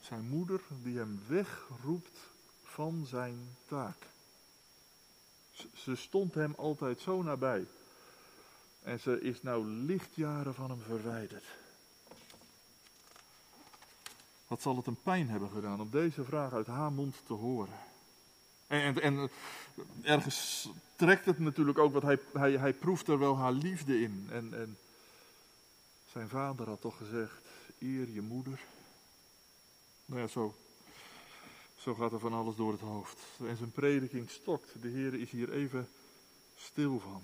Zijn 0.00 0.28
moeder 0.28 0.60
die 0.82 0.98
hem 0.98 1.22
wegroept 1.26 2.18
van 2.62 3.06
zijn 3.06 3.56
taak. 3.66 4.06
Ze 5.74 5.96
stond 5.96 6.34
hem 6.34 6.54
altijd 6.56 7.00
zo 7.00 7.22
nabij. 7.22 7.66
En 8.82 9.00
ze 9.00 9.20
is 9.20 9.42
nou 9.42 9.66
lichtjaren 9.66 10.54
van 10.54 10.70
hem 10.70 10.80
verwijderd. 10.80 11.44
Wat 14.48 14.62
zal 14.62 14.76
het 14.76 14.86
een 14.86 15.02
pijn 15.02 15.28
hebben 15.28 15.50
gedaan 15.50 15.80
om 15.80 15.90
deze 15.90 16.24
vraag 16.24 16.52
uit 16.52 16.66
haar 16.66 16.92
mond 16.92 17.16
te 17.26 17.32
horen? 17.32 17.78
En, 18.66 19.02
en, 19.02 19.02
en 19.02 19.30
ergens 20.02 20.68
trekt 20.96 21.24
het 21.24 21.38
natuurlijk 21.38 21.78
ook, 21.78 21.92
want 21.92 22.04
hij, 22.04 22.18
hij, 22.32 22.52
hij 22.52 22.72
proeft 22.72 23.08
er 23.08 23.18
wel 23.18 23.36
haar 23.36 23.52
liefde 23.52 24.00
in. 24.00 24.28
En, 24.30 24.54
en 24.54 24.78
zijn 26.12 26.28
vader 26.28 26.68
had 26.68 26.80
toch 26.80 26.96
gezegd, 26.96 27.42
eer 27.78 28.10
je 28.10 28.20
moeder. 28.20 28.60
Nou 30.04 30.20
ja, 30.20 30.26
zo, 30.26 30.54
zo 31.76 31.94
gaat 31.94 32.12
er 32.12 32.18
van 32.18 32.32
alles 32.32 32.56
door 32.56 32.72
het 32.72 32.80
hoofd. 32.80 33.18
En 33.46 33.56
zijn 33.56 33.72
prediking 33.72 34.30
stokt. 34.30 34.82
De 34.82 34.88
Heer 34.88 35.14
is 35.14 35.30
hier 35.30 35.52
even 35.52 35.88
stil 36.56 37.00
van. 37.00 37.22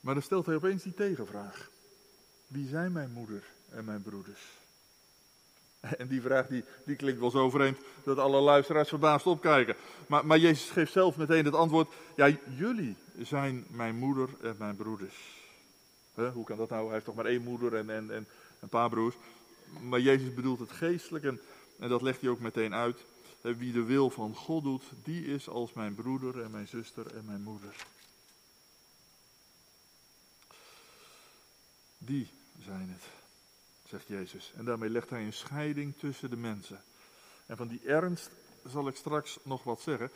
Maar 0.00 0.14
dan 0.14 0.22
stelt 0.22 0.46
hij 0.46 0.54
opeens 0.54 0.82
die 0.82 0.94
tegenvraag. 0.94 1.70
Wie 2.46 2.68
zijn 2.68 2.92
mijn 2.92 3.12
moeder 3.12 3.44
en 3.68 3.84
mijn 3.84 4.02
broeders? 4.02 4.59
En 5.80 6.08
die 6.08 6.20
vraag 6.20 6.46
die, 6.46 6.64
die 6.84 6.96
klinkt 6.96 7.20
wel 7.20 7.30
zo 7.30 7.50
vreemd 7.50 7.78
dat 8.04 8.18
alle 8.18 8.40
luisteraars 8.40 8.88
verbaasd 8.88 9.26
opkijken. 9.26 9.76
Maar, 10.06 10.26
maar 10.26 10.38
Jezus 10.38 10.70
geeft 10.70 10.92
zelf 10.92 11.16
meteen 11.16 11.44
het 11.44 11.54
antwoord: 11.54 11.92
Ja, 12.16 12.36
jullie 12.56 12.96
zijn 13.22 13.66
mijn 13.70 13.96
moeder 13.96 14.28
en 14.42 14.54
mijn 14.58 14.76
broeders. 14.76 15.16
hoe 16.14 16.44
kan 16.44 16.56
dat 16.56 16.70
nou? 16.70 16.84
Hij 16.84 16.92
heeft 16.92 17.04
toch 17.04 17.14
maar 17.14 17.24
één 17.24 17.42
moeder 17.42 17.74
en, 17.74 17.90
en, 17.90 18.10
en 18.10 18.26
een 18.60 18.68
paar 18.68 18.88
broers. 18.88 19.14
Maar 19.80 20.00
Jezus 20.00 20.34
bedoelt 20.34 20.58
het 20.58 20.70
geestelijk 20.70 21.24
en, 21.24 21.40
en 21.78 21.88
dat 21.88 22.02
legt 22.02 22.20
hij 22.20 22.30
ook 22.30 22.40
meteen 22.40 22.74
uit. 22.74 23.04
Wie 23.40 23.72
de 23.72 23.82
wil 23.82 24.10
van 24.10 24.34
God 24.34 24.62
doet, 24.62 24.84
die 25.04 25.24
is 25.24 25.48
als 25.48 25.72
mijn 25.72 25.94
broeder 25.94 26.42
en 26.42 26.50
mijn 26.50 26.68
zuster 26.68 27.16
en 27.16 27.24
mijn 27.24 27.42
moeder. 27.42 27.74
Die 31.98 32.28
zijn 32.64 32.88
het 32.90 33.19
zegt 33.90 34.08
Jezus. 34.08 34.52
En 34.56 34.64
daarmee 34.64 34.90
legt 34.90 35.10
hij 35.10 35.24
een 35.24 35.32
scheiding 35.32 35.94
tussen 35.98 36.30
de 36.30 36.36
mensen. 36.36 36.82
En 37.46 37.56
van 37.56 37.68
die 37.68 37.80
ernst 37.84 38.30
zal 38.66 38.88
ik 38.88 38.96
straks 38.96 39.38
nog 39.42 39.62
wat 39.62 39.80
zeggen. 39.80 40.10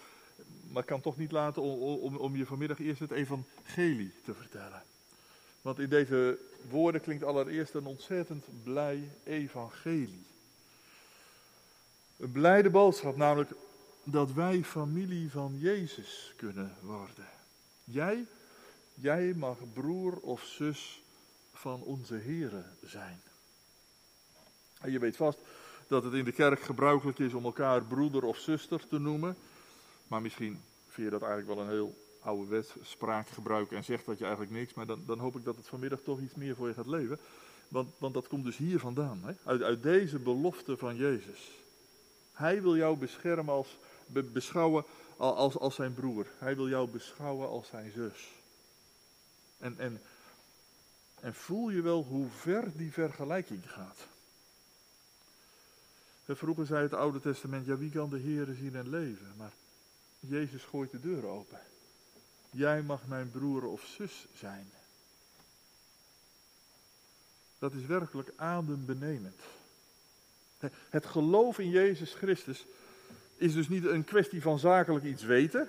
Maar 0.71 0.83
ik 0.83 0.89
kan 0.89 1.01
toch 1.01 1.17
niet 1.17 1.33
laten 1.33 1.63
om, 1.63 1.79
om, 1.81 2.17
om 2.17 2.37
je 2.37 2.47
vanmiddag 2.47 2.79
eerst 2.79 3.01
het 3.01 3.11
evangelie 3.11 4.13
te 4.25 4.35
vertellen. 4.35 4.83
Want 5.63 5.79
in 5.79 5.89
deze 5.89 6.39
woorden 6.71 7.01
klinkt 7.01 7.25
allereerst 7.25 7.75
een 7.75 7.87
ontzettend 7.87 8.45
blij 8.63 9.09
evangelie. 9.25 10.27
Een 12.17 12.33
blijde 12.33 12.71
boodschap, 12.71 13.17
namelijk 13.17 13.51
dat 14.05 14.33
wij 14.33 14.65
familie 14.65 15.31
van 15.31 15.59
Jezus 15.59 16.33
kunnen 16.37 16.77
worden. 16.81 17.29
Jij, 17.85 18.27
jij 18.95 19.35
mag 19.35 19.59
broer 19.73 20.17
of 20.17 20.43
zus 20.43 21.03
van 21.53 21.83
onze 21.83 22.15
Here 22.15 22.65
zijn. 22.85 23.21
Je 24.91 24.99
weet 24.99 25.17
vast 25.17 25.39
dat 25.89 26.05
het 26.05 26.13
in 26.13 26.25
de 26.25 26.33
kerk 26.33 26.61
gebruikelijk 26.61 27.19
is 27.19 27.35
om 27.35 27.45
elkaar 27.45 27.83
broeder 27.83 28.25
of 28.25 28.39
zuster 28.39 28.87
te 28.89 28.99
noemen. 28.99 29.37
Maar 30.09 30.23
misschien 30.23 30.63
vind 30.89 31.07
je 31.07 31.19
dat 31.19 31.23
eigenlijk 31.29 31.55
wel 31.55 31.65
een 31.65 31.73
heel 31.73 31.95
ouderwets 32.21 32.73
spraakgebruik 32.83 33.73
en 33.73 33.85
zegt 33.85 34.07
dat 34.07 34.19
je 34.19 34.25
eigenlijk 34.25 34.53
niks. 34.53 34.75
Maar 34.75 34.87
dan, 34.87 35.03
dan 35.07 35.19
hoop 35.19 35.37
ik 35.37 35.45
dat 35.45 35.57
het 35.57 35.67
vanmiddag 35.67 36.01
toch 36.01 36.21
iets 36.21 36.35
meer 36.35 36.57
voor 36.57 36.69
je 36.69 36.75
gaat 36.75 36.87
leven. 36.87 37.19
Want, 37.69 37.91
want 37.99 38.15
dat 38.15 38.29
komt 38.29 38.45
dus 38.45 38.57
hier 38.57 38.79
vandaan. 38.79 39.21
Hè? 39.25 39.33
Uit, 39.45 39.63
uit 39.63 39.83
deze 39.83 40.19
belofte 40.19 40.77
van 40.77 40.97
Jezus. 40.97 41.51
Hij 42.33 42.63
wil 42.63 42.77
jou 42.77 42.97
beschermen 42.97 43.55
als, 43.55 43.77
beschouwen 44.07 44.85
als, 45.17 45.59
als 45.59 45.75
zijn 45.75 45.95
broer. 45.95 46.27
Hij 46.39 46.57
wil 46.57 46.69
jou 46.69 46.89
beschouwen 46.89 47.49
als 47.49 47.67
zijn 47.67 47.91
zus. 47.91 48.33
En, 49.59 49.79
en, 49.79 50.01
en 51.21 51.35
voel 51.35 51.71
je 51.71 51.83
wel 51.83 52.05
hoe 52.05 52.29
ver 52.29 52.77
die 52.77 52.93
vergelijking 52.93 53.71
gaat. 53.71 54.07
Vroeger 56.27 56.67
zei 56.67 56.83
het 56.83 56.95
Oude 56.95 57.21
Testament, 57.21 57.67
ja 57.67 57.77
wie 57.77 57.91
kan 57.91 58.11
de 58.11 58.19
Heer 58.19 58.47
zien 58.59 58.75
en 58.75 58.91
leven? 58.91 59.33
Maar 59.37 59.53
Jezus 60.21 60.63
gooit 60.63 60.91
de 60.91 61.01
deur 61.01 61.27
open. 61.27 61.61
Jij 62.51 62.83
mag 62.83 63.07
mijn 63.07 63.31
broer 63.31 63.65
of 63.67 63.85
zus 63.97 64.27
zijn. 64.35 64.71
Dat 67.59 67.73
is 67.73 67.87
werkelijk 67.87 68.33
adembenemend. 68.37 69.41
Het 70.89 71.07
geloof 71.07 71.59
in 71.59 71.71
Jezus 71.71 72.15
Christus 72.15 72.67
is 73.37 73.53
dus 73.53 73.69
niet 73.69 73.85
een 73.85 74.05
kwestie 74.05 74.43
van 74.43 74.59
zakelijk 74.59 75.05
iets 75.05 75.23
weten. 75.23 75.69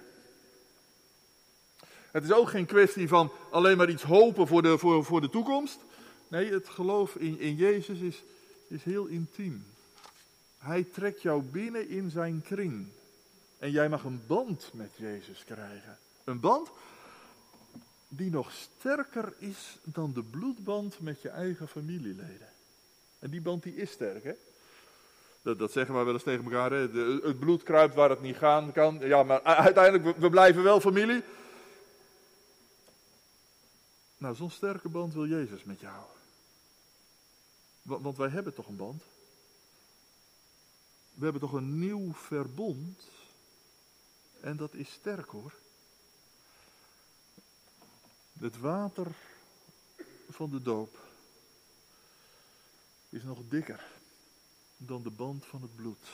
Het 2.12 2.24
is 2.24 2.32
ook 2.32 2.50
geen 2.50 2.66
kwestie 2.66 3.08
van 3.08 3.32
alleen 3.52 3.78
maar 3.78 3.90
iets 3.90 4.04
hopen 4.04 4.48
voor 4.48 4.62
de, 4.62 4.78
voor, 4.78 5.06
voor 5.06 5.22
de 5.22 5.30
toekomst. 5.30 5.80
Nee, 6.28 6.52
het 6.52 6.70
geloof 6.70 7.16
in, 7.16 7.40
in 7.40 7.56
Jezus 7.56 8.00
is, 8.00 8.24
is 8.68 8.84
heel 8.84 9.06
intiem. 9.06 9.66
Hij 10.66 10.84
trekt 10.84 11.22
jou 11.22 11.42
binnen 11.42 11.90
in 11.90 12.10
zijn 12.10 12.42
kring. 12.42 12.88
En 13.58 13.72
jij 13.72 13.90
mag 13.90 14.04
een 14.04 14.22
band 14.28 14.70
met 14.74 14.92
Jezus 14.96 15.44
krijgen. 15.44 15.98
Een 16.24 16.40
band 16.40 16.70
die 18.08 18.32
nog 18.32 18.52
sterker 18.52 19.34
is 19.38 19.78
dan 19.84 20.14
de 20.14 20.24
bloedband 20.24 21.00
met 21.00 21.22
je 21.22 21.30
eigen 21.30 21.68
familieleden. 21.68 22.50
En 23.20 23.30
die 23.30 23.42
band 23.42 23.64
die 23.64 23.76
is 23.76 23.92
sterk, 23.92 24.24
hè? 24.24 24.34
Dat, 25.42 25.60
dat 25.60 25.72
zeggen 25.72 25.98
we 25.98 26.04
wel 26.04 26.14
eens 26.14 26.24
tegen 26.24 26.44
elkaar. 26.44 26.72
Hè? 26.72 26.92
De, 26.92 27.22
het 27.24 27.40
bloed 27.40 27.64
kruipt 27.64 27.96
waar 27.96 28.10
het 28.10 28.22
niet 28.22 28.38
gaan 28.38 28.72
kan. 28.72 29.00
Ja, 29.00 29.24
maar 29.24 29.42
uiteindelijk, 29.42 30.04
we, 30.04 30.22
we 30.22 30.30
blijven 30.30 30.64
wel 30.64 30.80
familie. 30.80 31.24
Nou, 34.18 34.36
zo'n 34.36 34.52
sterke 34.52 34.90
band 34.90 35.14
wil 35.14 35.28
Jezus 35.28 35.64
met 35.64 35.80
jou. 35.80 36.04
Want, 37.82 38.04
want 38.04 38.18
wij 38.18 38.30
hebben 38.30 38.54
toch 38.54 38.68
een 38.68 38.76
band? 38.76 39.04
We 41.16 41.24
hebben 41.24 41.42
toch 41.42 41.54
een 41.54 41.80
nieuw 41.80 42.14
verbond? 42.14 43.10
En 44.42 44.58
dat 44.58 44.74
is 44.74 44.92
sterk 44.92 45.30
hoor. 45.30 45.54
Het 48.40 48.58
water 48.58 49.16
van 50.30 50.50
de 50.50 50.62
doop 50.62 51.00
is 53.10 53.24
nog 53.24 53.40
dikker 53.50 53.86
dan 54.78 55.04
de 55.04 55.10
band 55.10 55.46
van 55.46 55.62
het 55.62 55.76
bloed. 55.76 56.08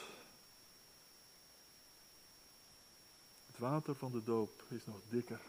Het 3.46 3.58
water 3.58 3.94
van 3.94 4.12
de 4.12 4.22
doop 4.22 4.64
is 4.68 4.84
nog 4.84 5.00
dikker 5.08 5.40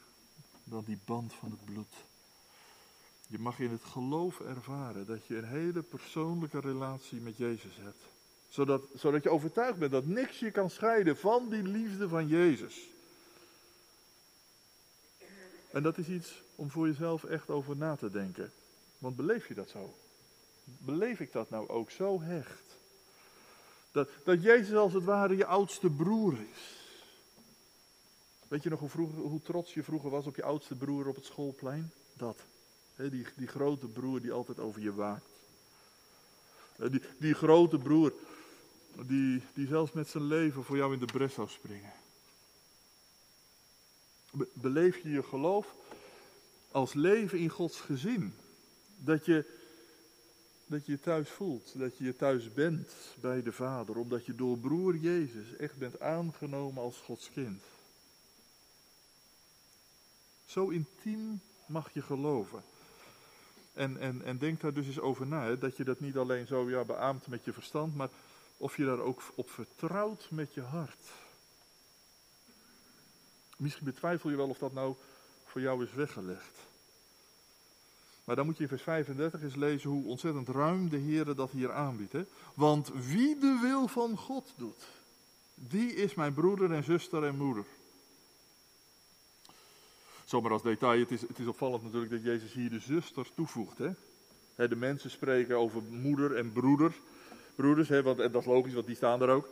dan 0.63 0.83
die 0.83 0.99
band 1.05 1.33
van 1.33 1.51
het 1.51 1.65
bloed. 1.65 1.93
Je 3.27 3.39
mag 3.39 3.59
in 3.59 3.71
het 3.71 3.83
geloof 3.83 4.39
ervaren 4.39 5.05
dat 5.05 5.25
je 5.25 5.37
een 5.37 5.47
hele 5.47 5.81
persoonlijke 5.81 6.59
relatie 6.59 7.21
met 7.21 7.37
Jezus 7.37 7.75
hebt. 7.75 8.12
Zodat, 8.53 8.83
zodat 8.95 9.23
je 9.23 9.29
overtuigd 9.29 9.79
bent 9.79 9.91
dat 9.91 10.05
niks 10.05 10.39
je 10.39 10.51
kan 10.51 10.69
scheiden 10.69 11.17
van 11.17 11.49
die 11.49 11.63
liefde 11.63 12.09
van 12.09 12.27
Jezus. 12.27 12.89
En 15.71 15.83
dat 15.83 15.97
is 15.97 16.07
iets 16.07 16.41
om 16.55 16.69
voor 16.69 16.87
jezelf 16.87 17.23
echt 17.23 17.49
over 17.49 17.77
na 17.77 17.95
te 17.95 18.09
denken. 18.09 18.51
Want 18.97 19.15
beleef 19.15 19.47
je 19.47 19.53
dat 19.53 19.69
zo? 19.69 19.93
Beleef 20.63 21.19
ik 21.19 21.31
dat 21.31 21.49
nou 21.49 21.69
ook 21.69 21.91
zo 21.91 22.21
hecht? 22.21 22.77
Dat, 23.91 24.09
dat 24.23 24.43
Jezus 24.43 24.75
als 24.75 24.93
het 24.93 25.03
ware 25.03 25.37
je 25.37 25.45
oudste 25.45 25.89
broer 25.89 26.33
is. 26.33 26.79
Weet 28.47 28.63
je 28.63 28.69
nog 28.69 28.79
hoe, 28.79 28.89
vroeger, 28.89 29.17
hoe 29.17 29.41
trots 29.41 29.73
je 29.73 29.83
vroeger 29.83 30.09
was 30.09 30.25
op 30.25 30.35
je 30.35 30.43
oudste 30.43 30.75
broer 30.75 31.07
op 31.07 31.15
het 31.15 31.25
schoolplein? 31.25 31.91
Dat. 32.13 32.39
die, 32.95 33.25
die 33.35 33.47
grote 33.47 33.87
broer 33.87 34.21
die 34.21 34.31
altijd 34.31 34.59
over 34.59 34.81
je 34.81 34.93
waakt. 34.93 35.25
die, 36.77 37.01
die 37.17 37.33
grote 37.33 37.77
broer 37.77 38.13
die, 39.01 39.41
die 39.53 39.67
zelfs 39.67 39.91
met 39.91 40.07
zijn 40.07 40.23
leven 40.23 40.63
voor 40.63 40.77
jou 40.77 40.93
in 40.93 40.99
de 40.99 41.05
bres 41.05 41.33
zou 41.33 41.49
springen. 41.49 41.93
beleef 44.53 44.97
je 44.97 45.09
je 45.09 45.23
geloof 45.23 45.75
als 46.71 46.93
leven 46.93 47.39
in 47.39 47.49
Gods 47.49 47.79
gezin. 47.79 48.33
Dat 48.97 49.25
je, 49.25 49.45
dat 50.65 50.85
je 50.85 50.91
je 50.91 50.99
thuis 50.99 51.29
voelt, 51.29 51.79
dat 51.79 51.97
je 51.97 52.03
je 52.03 52.15
thuis 52.15 52.53
bent 52.53 52.89
bij 53.21 53.43
de 53.43 53.51
Vader, 53.51 53.97
omdat 53.97 54.25
je 54.25 54.35
door 54.35 54.57
broer 54.57 54.95
Jezus 54.95 55.55
echt 55.55 55.77
bent 55.77 55.99
aangenomen 55.99 56.83
als 56.83 56.97
Gods 56.97 57.29
kind. 57.33 57.61
Zo 60.45 60.67
intiem 60.67 61.41
mag 61.65 61.93
je 61.93 62.01
geloven. 62.01 62.63
En, 63.73 63.99
en, 63.99 64.21
en 64.23 64.37
denk 64.37 64.61
daar 64.61 64.73
dus 64.73 64.87
eens 64.87 64.99
over 64.99 65.27
na, 65.27 65.45
hè, 65.45 65.57
dat 65.57 65.77
je 65.77 65.83
dat 65.83 65.99
niet 65.99 66.17
alleen 66.17 66.47
zo 66.47 66.69
ja, 66.69 66.83
beaamt 66.83 67.27
met 67.27 67.43
je 67.43 67.53
verstand, 67.53 67.95
maar 67.95 68.09
of 68.63 68.77
je 68.77 68.85
daar 68.85 68.99
ook 68.99 69.21
op 69.35 69.49
vertrouwt 69.49 70.27
met 70.29 70.53
je 70.53 70.61
hart. 70.61 71.11
Misschien 73.57 73.85
betwijfel 73.85 74.29
je 74.29 74.35
wel 74.35 74.49
of 74.49 74.57
dat 74.57 74.73
nou 74.73 74.95
voor 75.45 75.61
jou 75.61 75.83
is 75.83 75.93
weggelegd. 75.93 76.59
Maar 78.23 78.35
dan 78.35 78.45
moet 78.45 78.57
je 78.57 78.63
in 78.63 78.69
vers 78.69 78.81
35 78.81 79.41
eens 79.41 79.55
lezen 79.55 79.89
hoe 79.89 80.05
ontzettend 80.05 80.49
ruim 80.49 80.89
de 80.89 80.97
Heer 80.97 81.35
dat 81.35 81.51
hier 81.51 81.73
aanbiedt. 81.73 82.15
Want 82.53 82.91
wie 82.93 83.39
de 83.39 83.59
wil 83.61 83.87
van 83.87 84.17
God 84.17 84.53
doet, 84.57 84.87
die 85.55 85.95
is 85.95 86.13
mijn 86.13 86.33
broeder 86.33 86.73
en 86.73 86.83
zuster 86.83 87.23
en 87.23 87.35
moeder. 87.35 87.65
Zomaar 90.25 90.51
als 90.51 90.61
detail, 90.61 90.99
het 90.99 91.11
is, 91.11 91.21
het 91.21 91.39
is 91.39 91.47
opvallend 91.47 91.83
natuurlijk 91.83 92.11
dat 92.11 92.23
Jezus 92.23 92.53
hier 92.53 92.69
de 92.69 92.79
zuster 92.79 93.27
toevoegt. 93.35 93.77
Hè? 93.77 94.67
De 94.67 94.75
mensen 94.75 95.09
spreken 95.09 95.57
over 95.57 95.81
moeder 95.81 96.35
en 96.35 96.51
broeder, 96.51 96.93
broeders, 97.55 97.89
hè, 97.89 97.97
en 97.97 98.31
dat 98.31 98.41
is 98.41 98.47
logisch, 98.47 98.73
want 98.73 98.85
die 98.85 98.95
staan 98.95 99.21
er 99.21 99.29
ook. 99.29 99.47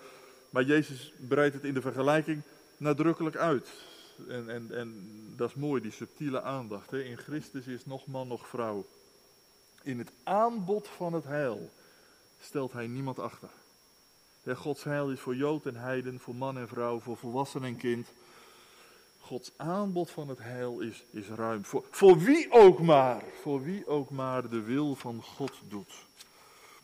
Maar 0.49 0.63
Jezus 0.63 1.13
breidt 1.27 1.53
het 1.55 1.63
in 1.63 1.73
de 1.73 1.81
vergelijking 1.81 2.41
nadrukkelijk 2.77 3.35
uit. 3.35 3.69
En, 4.27 4.49
en, 4.49 4.67
en 4.71 5.09
dat 5.35 5.49
is 5.49 5.55
mooi, 5.55 5.81
die 5.81 5.91
subtiele 5.91 6.41
aandacht. 6.41 6.91
Hè. 6.91 7.03
In 7.03 7.17
Christus 7.17 7.67
is 7.67 7.85
nog 7.85 8.07
man, 8.07 8.27
nog 8.27 8.47
vrouw. 8.47 8.85
In 9.83 9.97
het 9.97 10.11
aanbod 10.23 10.87
van 10.87 11.13
het 11.13 11.23
heil 11.23 11.69
stelt 12.39 12.71
hij 12.71 12.87
niemand 12.87 13.19
achter. 13.19 13.49
Gods 14.45 14.83
heil 14.83 15.11
is 15.11 15.19
voor 15.19 15.35
Jood 15.35 15.65
en 15.65 15.75
Heiden, 15.75 16.19
voor 16.19 16.35
man 16.35 16.57
en 16.57 16.67
vrouw, 16.67 16.99
voor 16.99 17.17
volwassen 17.17 17.63
en 17.63 17.77
kind. 17.77 18.07
Gods 19.19 19.51
aanbod 19.57 20.09
van 20.09 20.27
het 20.27 20.39
heil 20.39 20.79
is, 20.79 21.03
is 21.11 21.27
ruim. 21.27 21.65
Voor, 21.65 21.85
voor 21.89 22.19
wie 22.19 22.51
ook 22.51 22.79
maar, 22.79 23.23
voor 23.41 23.63
wie 23.63 23.87
ook 23.87 24.09
maar 24.09 24.49
de 24.49 24.61
wil 24.61 24.95
van 24.95 25.21
God 25.21 25.51
doet. 25.67 25.93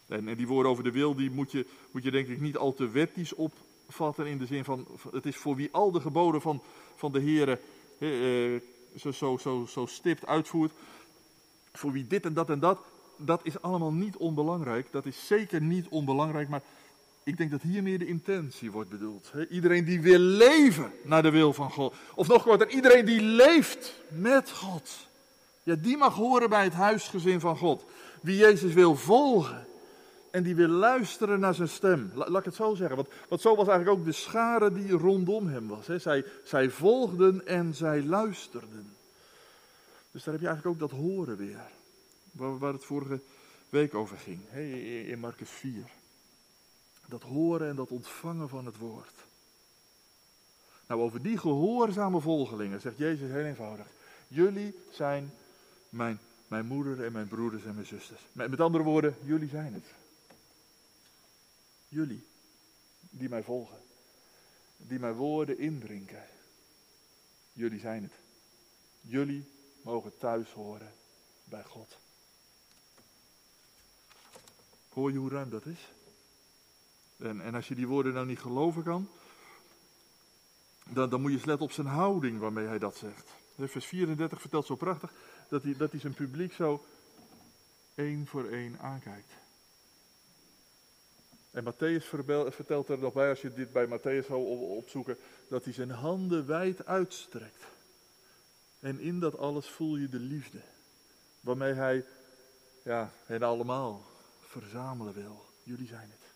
En, 0.08 0.36
die 0.36 0.48
woorden 0.48 0.72
over 0.72 0.84
de 0.84 0.92
wil, 0.92 1.16
die 1.16 1.32
moet 1.32 1.52
je, 1.52 1.66
moet 1.92 2.04
je 2.04 2.12
denk 2.12 2.28
ik 2.28 2.42
niet 2.42 2.58
al 2.58 2.74
te 2.74 2.90
wettisch 2.90 3.34
opvatten 3.34 4.26
in 4.26 4.38
de 4.38 4.46
zin 4.46 4.64
van, 4.64 4.88
het 5.12 5.26
is 5.26 5.36
voor 5.36 5.56
wie 5.56 5.70
al 5.72 5.92
de 5.92 6.00
geboden 6.00 6.42
van, 6.42 6.62
van 6.96 7.12
de 7.12 7.20
Heer 7.20 7.60
eh, 8.00 8.62
zo, 8.96 9.12
zo, 9.12 9.38
zo, 9.38 9.66
zo 9.70 9.86
stipt 9.86 10.26
uitvoert. 10.26 10.72
Voor 11.74 11.92
wie 11.92 12.08
dit 12.08 12.26
en 12.26 12.34
dat 12.34 12.50
en 12.50 12.60
dat, 12.60 12.80
dat 13.18 13.42
is 13.44 13.62
allemaal 13.62 13.94
niet 13.94 14.18
onbelangrijk. 14.18 14.92
Dat 14.92 15.06
is 15.06 15.28
zeker 15.28 15.62
niet 15.62 15.88
onbelangrijk, 15.88 16.50
maar 16.50 16.62
ik 17.24 17.38
denk 17.38 17.52
dat 17.52 17.62
hier 17.62 17.84
meer 17.84 18.00
de 18.00 18.08
intentie 18.08 18.72
wordt 18.72 18.90
bedoeld. 18.90 19.32
Iedereen 19.50 19.86
die 19.86 20.02
wil 20.02 20.20
leven 20.20 20.92
naar 21.04 21.22
de 21.22 21.30
wil 21.30 21.54
van 21.54 21.72
God. 21.72 21.96
Of 22.16 22.28
nog 22.28 22.44
korter, 22.44 22.70
iedereen 22.70 23.06
die 23.06 23.22
leeft 23.22 23.94
met 24.10 24.52
God. 24.52 25.08
Ja, 25.64 25.76
die 25.76 25.98
mag 25.98 26.16
horen 26.16 26.50
bij 26.50 26.64
het 26.64 26.74
huisgezin 26.74 27.40
van 27.40 27.58
God. 27.58 27.86
Wie 28.22 28.38
Jezus 28.38 28.74
wil 28.74 28.96
volgen, 28.96 29.67
en 30.32 30.44
die 30.44 30.56
wil 30.56 30.68
luisteren 30.68 31.40
naar 31.40 31.54
zijn 31.54 31.70
stem. 31.70 32.12
laat 32.14 32.38
ik 32.38 32.46
het 32.46 32.56
zo 32.56 32.76
zeggen. 32.76 33.08
Want, 33.30 33.42
zo 33.42 33.56
was 33.56 33.68
eigenlijk 33.68 34.00
ook 34.00 34.06
de 34.06 34.12
schare 34.12 34.74
die 34.74 34.92
rondom 34.92 35.48
hem 35.48 35.68
was. 35.68 35.88
Hè. 35.88 36.00
Zij, 36.00 36.26
zij 36.44 36.70
volgden 36.70 37.48
en 37.48 37.74
zij 37.74 38.04
luisterden. 38.04 38.96
Dus 40.12 40.24
daar 40.24 40.34
heb 40.34 40.44
je 40.44 40.50
eigenlijk 40.50 40.82
ook 40.82 40.90
dat 40.90 41.00
horen 41.00 41.38
weer. 41.38 41.62
Waar, 42.32 42.58
waar 42.58 42.74
het 42.74 42.86
vorige 42.86 43.20
week 43.70 43.94
over 43.94 44.18
ging. 44.18 44.40
Hè, 44.48 44.62
in 45.12 45.20
Marcus 45.20 45.50
4. 45.50 45.84
Dat 47.06 47.24
horen 47.24 47.70
en 47.70 47.76
dat 47.76 47.90
ontvangen 47.90 48.50
van 48.50 48.66
het 48.66 48.78
woord. 48.78 49.14
Nou, 50.88 51.02
over 51.02 51.22
die 51.22 51.38
gehoorzame 51.38 52.20
volgelingen 52.20 52.82
zegt 52.82 52.98
Jezus 52.98 53.32
heel 53.32 53.46
eenvoudig. 53.46 53.86
Jullie 54.28 54.76
zijn 54.92 55.34
mijn, 55.90 56.20
mijn 56.48 56.66
moeder 56.66 57.04
en 57.04 57.12
mijn 57.12 57.28
broeders 57.28 57.64
en 57.64 57.74
mijn 57.74 57.86
zusters. 57.86 58.22
Met 58.32 58.60
andere 58.60 58.84
woorden, 58.84 59.16
jullie 59.24 59.50
zijn 59.50 59.74
het. 59.74 59.86
Jullie, 61.88 62.28
die 63.00 63.30
mij 63.30 63.44
volgen, 63.44 63.80
die 64.78 65.00
mijn 65.00 65.14
woorden 65.14 65.58
indrinken. 65.58 66.24
Jullie 67.54 67.80
zijn 67.80 68.04
het. 68.04 68.14
Jullie 69.02 69.52
mogen 69.82 70.18
thuis 70.18 70.52
horen 70.52 70.94
bij 71.44 71.64
God. 71.64 71.98
Hoor 74.90 75.12
je 75.12 75.18
hoe 75.18 75.30
ruim 75.30 75.50
dat 75.50 75.66
is? 75.66 75.92
En, 77.18 77.42
en 77.42 77.56
als 77.56 77.68
je 77.68 77.76
die 77.76 77.88
woorden 77.88 78.14
nou 78.14 78.26
niet 78.26 78.40
geloven 78.40 78.84
kan, 78.84 79.10
dan, 80.84 81.10
dan 81.10 81.22
moet 81.22 81.32
je 81.32 81.38
eens 81.38 81.46
letten 81.46 81.66
op 81.66 81.72
zijn 81.72 81.88
houding 81.88 82.40
waarmee 82.40 82.68
hij 82.68 82.80
dat 82.80 82.96
zegt. 82.96 83.30
Vers 83.58 83.86
34 83.86 84.42
vertelt 84.42 84.66
zo 84.66 84.76
prachtig 84.76 85.14
dat 85.50 85.64
hij, 85.64 85.76
dat 85.78 85.92
hij 85.92 86.00
zijn 86.00 86.14
publiek 86.14 86.54
zo 86.54 86.86
één 87.96 88.28
voor 88.28 88.46
één 88.46 88.80
aankijkt. 88.80 89.32
En 91.58 91.64
Matthäus 91.64 92.06
vertelt 92.50 92.90
er 92.90 92.98
nog 92.98 93.14
bij, 93.14 93.30
als 93.30 93.42
je 93.42 93.54
dit 93.54 93.72
bij 93.72 93.88
Matthäus 93.88 94.26
zou 94.26 94.46
opzoeken, 94.58 95.18
dat 95.48 95.64
hij 95.64 95.74
zijn 95.74 95.90
handen 95.90 96.46
wijd 96.46 96.86
uitstrekt. 96.86 97.64
En 98.80 99.00
in 99.00 99.20
dat 99.20 99.38
alles 99.38 99.68
voel 99.68 99.96
je 99.96 100.10
de 100.10 100.20
liefde, 100.20 100.62
waarmee 101.40 101.74
hij 101.74 102.06
ja, 102.84 103.12
hen 103.26 103.44
allemaal 103.44 104.06
verzamelen 104.40 105.14
wil. 105.14 105.46
Jullie 105.64 105.88
zijn 105.88 106.10
het. 106.10 106.32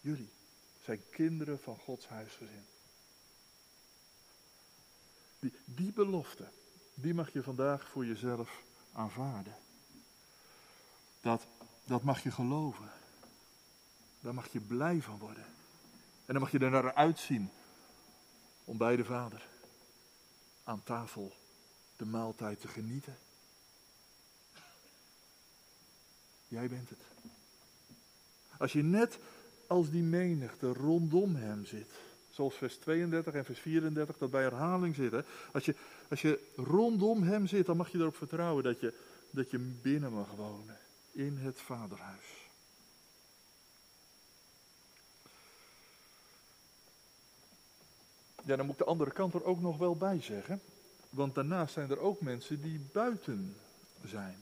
Jullie 0.00 0.30
zijn 0.82 1.02
kinderen 1.10 1.58
van 1.58 1.78
Gods 1.78 2.06
huisgezin. 2.06 2.66
Die, 5.38 5.52
die 5.64 5.92
belofte, 5.92 6.44
die 6.94 7.14
mag 7.14 7.32
je 7.32 7.42
vandaag 7.42 7.88
voor 7.88 8.06
jezelf 8.06 8.62
aanvaarden. 8.92 9.56
Dat, 11.20 11.46
dat 11.84 12.02
mag 12.02 12.22
je 12.22 12.30
geloven. 12.30 12.92
Daar 14.24 14.34
mag 14.34 14.52
je 14.52 14.60
blij 14.60 15.00
van 15.02 15.18
worden. 15.18 15.44
En 16.24 16.32
dan 16.32 16.40
mag 16.40 16.50
je 16.50 16.58
er 16.58 16.70
naar 16.70 16.94
uitzien 16.94 17.50
om 18.64 18.76
bij 18.76 18.96
de 18.96 19.04
Vader 19.04 19.46
aan 20.64 20.82
tafel 20.82 21.32
de 21.96 22.04
maaltijd 22.04 22.60
te 22.60 22.68
genieten. 22.68 23.16
Jij 26.48 26.68
bent 26.68 26.88
het. 26.88 26.98
Als 28.58 28.72
je 28.72 28.82
net 28.82 29.18
als 29.66 29.90
die 29.90 30.02
menigte 30.02 30.72
rondom 30.72 31.34
hem 31.34 31.64
zit. 31.64 31.90
Zoals 32.30 32.54
vers 32.54 32.76
32 32.76 33.34
en 33.34 33.44
vers 33.44 33.60
34 33.60 34.18
dat 34.18 34.30
bij 34.30 34.42
herhaling 34.42 34.94
zitten. 34.94 35.24
Als 35.52 35.64
je, 35.64 35.74
als 36.08 36.22
je 36.22 36.52
rondom 36.56 37.22
hem 37.22 37.46
zit, 37.46 37.66
dan 37.66 37.76
mag 37.76 37.92
je 37.92 37.98
erop 37.98 38.16
vertrouwen 38.16 38.64
dat 38.64 38.80
je, 38.80 38.94
dat 39.30 39.50
je 39.50 39.58
binnen 39.58 40.12
mag 40.12 40.30
wonen. 40.30 40.78
In 41.12 41.36
het 41.36 41.60
vaderhuis. 41.60 42.43
Ja, 48.44 48.56
dan 48.56 48.66
moet 48.66 48.74
ik 48.74 48.80
de 48.80 48.90
andere 48.90 49.10
kant 49.10 49.34
er 49.34 49.44
ook 49.44 49.60
nog 49.60 49.76
wel 49.76 49.96
bij 49.96 50.20
zeggen. 50.20 50.60
Want 51.10 51.34
daarnaast 51.34 51.72
zijn 51.74 51.90
er 51.90 51.98
ook 51.98 52.20
mensen 52.20 52.60
die 52.60 52.80
buiten 52.92 53.56
zijn. 54.04 54.36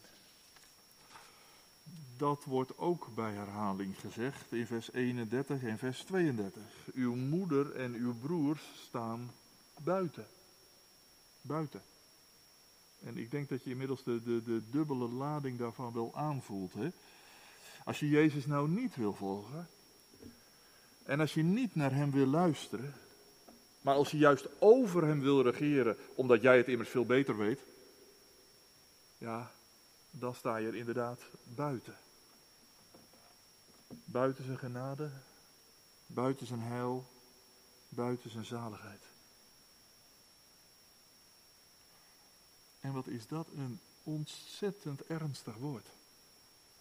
Dat 2.16 2.44
wordt 2.44 2.78
ook 2.78 3.08
bij 3.14 3.32
herhaling 3.32 4.00
gezegd 4.00 4.52
in 4.52 4.66
vers 4.66 4.92
31 4.92 5.62
en 5.62 5.78
vers 5.78 6.02
32. 6.02 6.62
Uw 6.94 7.14
moeder 7.14 7.74
en 7.76 7.94
uw 7.94 8.14
broers 8.14 8.62
staan 8.86 9.30
buiten. 9.76 10.26
Buiten. 11.40 11.82
En 13.04 13.16
ik 13.16 13.30
denk 13.30 13.48
dat 13.48 13.64
je 13.64 13.70
inmiddels 13.70 14.04
de, 14.04 14.22
de, 14.22 14.42
de 14.42 14.62
dubbele 14.70 15.08
lading 15.08 15.58
daarvan 15.58 15.92
wel 15.92 16.10
aanvoelt. 16.14 16.72
Hè? 16.72 16.88
Als 17.84 18.00
je 18.00 18.08
Jezus 18.08 18.46
nou 18.46 18.68
niet 18.68 18.96
wil 18.96 19.14
volgen. 19.14 19.68
En 21.04 21.20
als 21.20 21.34
je 21.34 21.42
niet 21.42 21.74
naar 21.74 21.94
hem 21.94 22.10
wil 22.10 22.26
luisteren. 22.26 22.94
Maar 23.82 23.94
als 23.94 24.10
je 24.10 24.18
juist 24.18 24.46
over 24.58 25.06
hem 25.06 25.20
wil 25.20 25.42
regeren, 25.42 25.96
omdat 26.14 26.42
jij 26.42 26.56
het 26.56 26.68
immers 26.68 26.88
veel 26.88 27.06
beter 27.06 27.36
weet. 27.36 27.60
Ja, 29.18 29.50
dan 30.10 30.34
sta 30.34 30.56
je 30.56 30.66
er 30.66 30.74
inderdaad 30.74 31.20
buiten. 31.44 31.96
Buiten 34.04 34.44
zijn 34.44 34.58
genade, 34.58 35.10
buiten 36.06 36.46
zijn 36.46 36.60
heil, 36.60 37.06
buiten 37.88 38.30
zijn 38.30 38.44
zaligheid. 38.44 39.02
En 42.80 42.92
wat 42.92 43.06
is 43.06 43.26
dat 43.26 43.46
een 43.56 43.80
ontzettend 44.02 45.06
ernstig 45.06 45.54
woord. 45.54 45.86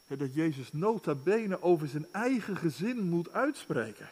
Dat 0.08 0.34
Jezus 0.34 0.74
nota 0.74 1.16
bene 1.16 1.62
over 1.62 1.88
zijn 1.88 2.08
eigen 2.12 2.58
gezin 2.58 3.10
moet 3.10 3.32
uitspreken. 3.32 4.10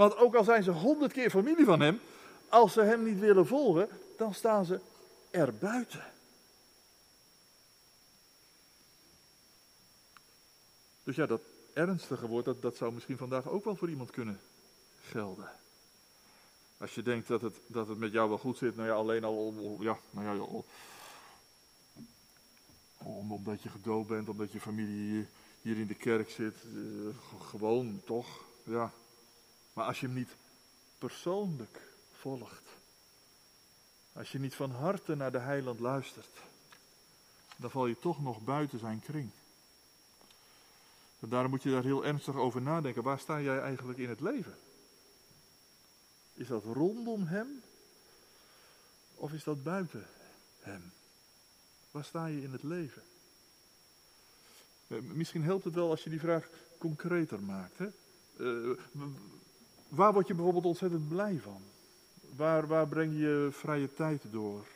Want 0.00 0.16
ook 0.16 0.34
al 0.34 0.44
zijn 0.44 0.62
ze 0.62 0.70
honderd 0.70 1.12
keer 1.12 1.30
familie 1.30 1.64
van 1.64 1.80
hem, 1.80 2.00
als 2.48 2.72
ze 2.72 2.80
hem 2.80 3.04
niet 3.04 3.18
willen 3.18 3.46
volgen, 3.46 3.88
dan 4.16 4.34
staan 4.34 4.64
ze 4.64 4.80
er 5.30 5.54
buiten. 5.54 6.04
Dus 11.02 11.16
ja, 11.16 11.26
dat 11.26 11.40
ernstige 11.72 12.26
woord, 12.26 12.44
dat, 12.44 12.62
dat 12.62 12.76
zou 12.76 12.92
misschien 12.92 13.16
vandaag 13.16 13.48
ook 13.48 13.64
wel 13.64 13.76
voor 13.76 13.88
iemand 13.88 14.10
kunnen 14.10 14.40
gelden. 15.02 15.50
Als 16.78 16.94
je 16.94 17.02
denkt 17.02 17.28
dat 17.28 17.40
het, 17.40 17.56
dat 17.66 17.88
het 17.88 17.98
met 17.98 18.12
jou 18.12 18.28
wel 18.28 18.38
goed 18.38 18.58
zit, 18.58 18.76
nou 18.76 18.88
ja, 18.88 18.94
alleen 18.94 19.24
al, 19.24 19.54
ja, 19.80 19.98
nou 20.10 20.36
ja, 20.36 20.44
omdat 23.04 23.62
je 23.62 23.68
gedoopt 23.68 24.08
bent, 24.08 24.28
omdat 24.28 24.52
je 24.52 24.60
familie 24.60 25.26
hier 25.62 25.76
in 25.76 25.86
de 25.86 25.94
kerk 25.94 26.30
zit, 26.30 26.54
eh, 26.54 27.40
gewoon 27.48 28.00
toch, 28.04 28.44
ja. 28.62 28.92
Maar 29.80 29.88
als 29.88 30.00
je 30.00 30.06
hem 30.06 30.14
niet 30.14 30.36
persoonlijk 30.98 31.80
volgt, 32.12 32.62
als 34.12 34.32
je 34.32 34.38
niet 34.38 34.54
van 34.54 34.70
harte 34.70 35.14
naar 35.14 35.32
de 35.32 35.38
heiland 35.38 35.80
luistert, 35.80 36.36
dan 37.56 37.70
val 37.70 37.86
je 37.86 37.98
toch 37.98 38.22
nog 38.22 38.44
buiten 38.44 38.78
zijn 38.78 39.00
kring. 39.00 39.30
En 41.20 41.28
daarom 41.28 41.50
moet 41.50 41.62
je 41.62 41.70
daar 41.70 41.82
heel 41.82 42.04
ernstig 42.04 42.34
over 42.34 42.62
nadenken. 42.62 43.02
Waar 43.02 43.18
sta 43.18 43.40
jij 43.40 43.60
eigenlijk 43.60 43.98
in 43.98 44.08
het 44.08 44.20
leven? 44.20 44.54
Is 46.34 46.46
dat 46.46 46.64
rondom 46.64 47.26
hem? 47.26 47.62
Of 49.14 49.32
is 49.32 49.44
dat 49.44 49.62
buiten 49.62 50.06
hem? 50.60 50.92
Waar 51.90 52.04
sta 52.04 52.26
je 52.26 52.42
in 52.42 52.52
het 52.52 52.62
leven? 52.62 53.02
Eh, 54.86 55.00
misschien 55.00 55.42
helpt 55.42 55.64
het 55.64 55.74
wel 55.74 55.90
als 55.90 56.04
je 56.04 56.10
die 56.10 56.20
vraag 56.20 56.48
concreter 56.78 57.42
maakt. 57.42 57.78
Hè? 57.78 57.88
Uh, 58.36 58.78
waar 59.90 60.12
word 60.12 60.26
je 60.26 60.34
bijvoorbeeld 60.34 60.64
ontzettend 60.64 61.08
blij 61.08 61.38
van? 61.38 61.62
Waar, 62.36 62.66
waar 62.66 62.88
breng 62.88 63.12
je 63.18 63.48
vrije 63.52 63.94
tijd 63.94 64.22
door? 64.30 64.66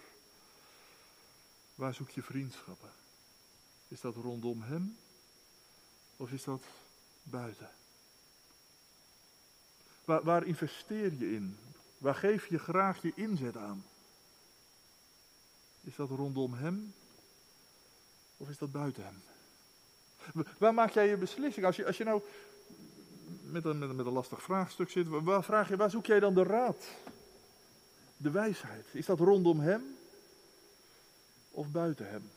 Waar 1.75 1.95
zoek 1.95 2.11
je 2.11 2.23
vriendschappen? 2.23 2.91
Is 3.89 4.01
dat 4.01 4.15
rondom 4.15 4.63
hem? 4.63 4.97
Of 6.17 6.31
is 6.31 6.45
dat 6.45 6.63
buiten? 7.23 7.71
Waar, 10.05 10.23
waar 10.23 10.47
investeer 10.47 11.13
je 11.13 11.35
in? 11.35 11.57
Waar 11.99 12.15
geef 12.15 12.47
je 12.47 12.59
graag 12.59 13.03
je 13.03 13.13
inzet 13.15 13.57
aan? 13.57 13.85
Is 15.81 15.97
dat 15.97 16.09
rondom 16.09 16.55
hem? 16.55 16.95
Of 18.37 18.49
is 18.49 18.59
dat 18.59 18.73
buiten 18.73 19.05
hem? 19.05 19.23
Waar 20.59 20.75
maak 20.75 20.91
jij 20.91 21.09
je 21.09 21.17
beslissing? 21.17 21.67
Als 21.67 21.77
je, 21.77 21.87
als 21.87 21.97
je 21.97 22.05
nou 22.05 22.23
met 23.43 23.65
een, 23.65 23.79
met, 23.79 23.89
een, 23.89 23.97
met 23.97 24.07
een 24.07 24.13
lastig 24.13 24.43
vraagstuk 24.43 24.91
zit, 24.91 25.09
waar, 25.09 25.45
vraag 25.45 25.69
je, 25.69 25.77
waar 25.77 25.91
zoek 25.91 26.07
jij 26.07 26.21
dan 26.21 26.35
de 26.35 26.43
raad? 26.43 26.85
De 28.17 28.31
wijsheid. 28.31 28.87
Is 28.93 29.07
dat 29.07 29.19
rondom 29.19 29.61
hem? 29.61 29.97
Of 31.51 31.71
buiten 31.71 32.09
hem? 32.09 32.31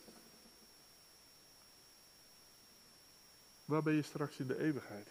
Waar 3.66 3.84
ben 3.84 3.94
je 3.94 4.02
straks 4.02 4.38
in 4.38 4.48
de 4.48 4.60
eeuwigheid? 4.60 5.08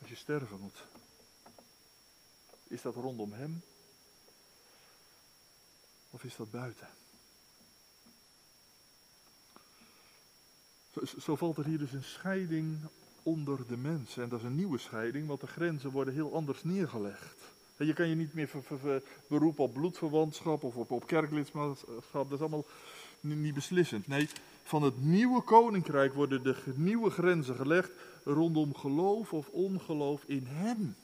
Als 0.00 0.08
je 0.08 0.16
sterven 0.16 0.60
moet. 0.60 0.84
Is 2.68 2.82
dat 2.82 2.94
rondom 2.94 3.32
hem? 3.32 3.62
Of 6.10 6.24
is 6.24 6.36
dat 6.36 6.50
buiten? 6.50 6.88
Zo, 10.92 11.04
zo, 11.20 11.36
valt 11.36 11.56
er 11.56 11.64
hier 11.64 11.78
dus 11.78 11.92
een 11.92 12.04
scheiding 12.04 12.78
onder 13.26 13.58
de 13.68 13.76
mensen. 13.76 14.22
En 14.22 14.28
dat 14.28 14.38
is 14.38 14.44
een 14.44 14.56
nieuwe 14.56 14.78
scheiding, 14.78 15.26
want 15.26 15.40
de 15.40 15.46
grenzen 15.46 15.90
worden 15.90 16.14
heel 16.14 16.34
anders 16.34 16.64
neergelegd. 16.64 17.36
Je 17.76 17.92
kan 17.92 18.08
je 18.08 18.14
niet 18.14 18.34
meer 18.34 18.50
beroepen 19.28 19.64
op 19.64 19.74
bloedverwantschap 19.74 20.62
of 20.62 20.76
op, 20.76 20.90
op 20.90 21.06
kerklidmaatschap. 21.06 22.00
Dat 22.12 22.32
is 22.32 22.40
allemaal 22.40 22.64
niet 23.20 23.54
beslissend. 23.54 24.06
Nee, 24.06 24.28
van 24.62 24.82
het 24.82 25.02
nieuwe 25.02 25.42
koninkrijk 25.42 26.14
worden 26.14 26.42
de 26.42 26.56
nieuwe 26.74 27.10
grenzen 27.10 27.56
gelegd 27.56 27.90
rondom 28.24 28.74
geloof 28.74 29.32
of 29.32 29.48
ongeloof 29.48 30.22
in 30.26 30.46
Hem. 30.46 30.96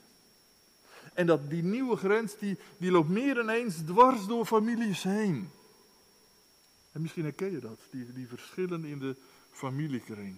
En 1.14 1.26
dat 1.26 1.50
die 1.50 1.62
nieuwe 1.62 1.96
grens, 1.96 2.38
die, 2.38 2.56
die 2.76 2.90
loopt 2.90 3.08
meer 3.08 3.34
dan 3.34 3.48
eens 3.48 3.76
dwars 3.86 4.26
door 4.26 4.46
families 4.46 5.02
heen. 5.02 5.50
En 6.92 7.02
misschien 7.02 7.24
herken 7.24 7.50
je 7.50 7.58
dat, 7.58 7.78
die, 7.90 8.12
die 8.12 8.28
verschillen 8.28 8.84
in 8.84 8.98
de 8.98 9.16
familiekring. 9.50 10.36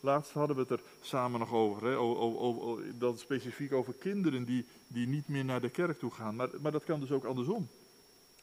Laatst 0.00 0.32
hadden 0.32 0.56
we 0.56 0.62
het 0.62 0.70
er 0.70 0.80
samen 1.00 1.40
nog 1.40 1.52
over, 1.52 1.86
hè, 1.86 2.98
dat 2.98 3.20
specifiek 3.20 3.72
over 3.72 3.94
kinderen 3.94 4.44
die, 4.44 4.66
die 4.86 5.06
niet 5.06 5.28
meer 5.28 5.44
naar 5.44 5.60
de 5.60 5.70
kerk 5.70 5.98
toe 5.98 6.10
gaan. 6.10 6.36
Maar, 6.36 6.48
maar 6.60 6.72
dat 6.72 6.84
kan 6.84 7.00
dus 7.00 7.10
ook 7.10 7.24
andersom. 7.24 7.68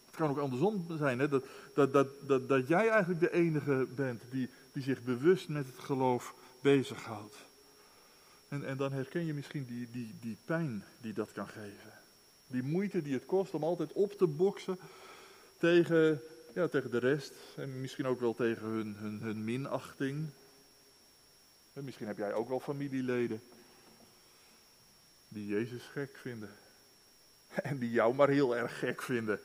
Het 0.05 0.15
kan 0.15 0.29
ook 0.29 0.37
andersom 0.37 0.85
zijn, 0.97 1.19
hè, 1.19 1.27
dat, 1.27 1.43
dat, 1.73 1.93
dat, 1.93 2.07
dat, 2.27 2.49
dat 2.49 2.67
jij 2.67 2.89
eigenlijk 2.89 3.19
de 3.19 3.33
enige 3.33 3.87
bent 3.95 4.21
die, 4.31 4.49
die 4.71 4.83
zich 4.83 5.03
bewust 5.03 5.49
met 5.49 5.65
het 5.65 5.79
geloof 5.79 6.33
bezighoudt. 6.61 7.35
En, 8.47 8.65
en 8.65 8.77
dan 8.77 8.91
herken 8.91 9.25
je 9.25 9.33
misschien 9.33 9.65
die, 9.65 9.87
die, 9.91 10.15
die 10.21 10.37
pijn 10.45 10.83
die 11.01 11.13
dat 11.13 11.31
kan 11.31 11.47
geven. 11.47 11.93
Die 12.47 12.63
moeite 12.63 13.01
die 13.01 13.13
het 13.13 13.25
kost 13.25 13.53
om 13.53 13.63
altijd 13.63 13.93
op 13.93 14.11
te 14.11 14.27
boksen 14.27 14.79
tegen, 15.57 16.21
ja, 16.53 16.67
tegen 16.67 16.91
de 16.91 16.97
rest. 16.97 17.33
En 17.55 17.81
misschien 17.81 18.05
ook 18.05 18.19
wel 18.19 18.33
tegen 18.33 18.67
hun, 18.67 18.95
hun, 18.95 19.21
hun 19.21 19.43
minachting. 19.43 20.29
En 21.75 21.83
misschien 21.83 22.07
heb 22.07 22.17
jij 22.17 22.33
ook 22.33 22.49
wel 22.49 22.59
familieleden 22.59 23.41
die 25.27 25.47
Jezus 25.47 25.83
gek 25.83 26.17
vinden. 26.17 26.49
En 27.63 27.77
die 27.77 27.91
jou 27.91 28.13
maar 28.13 28.29
heel 28.29 28.55
erg 28.55 28.79
gek 28.79 29.01
vinden. 29.01 29.39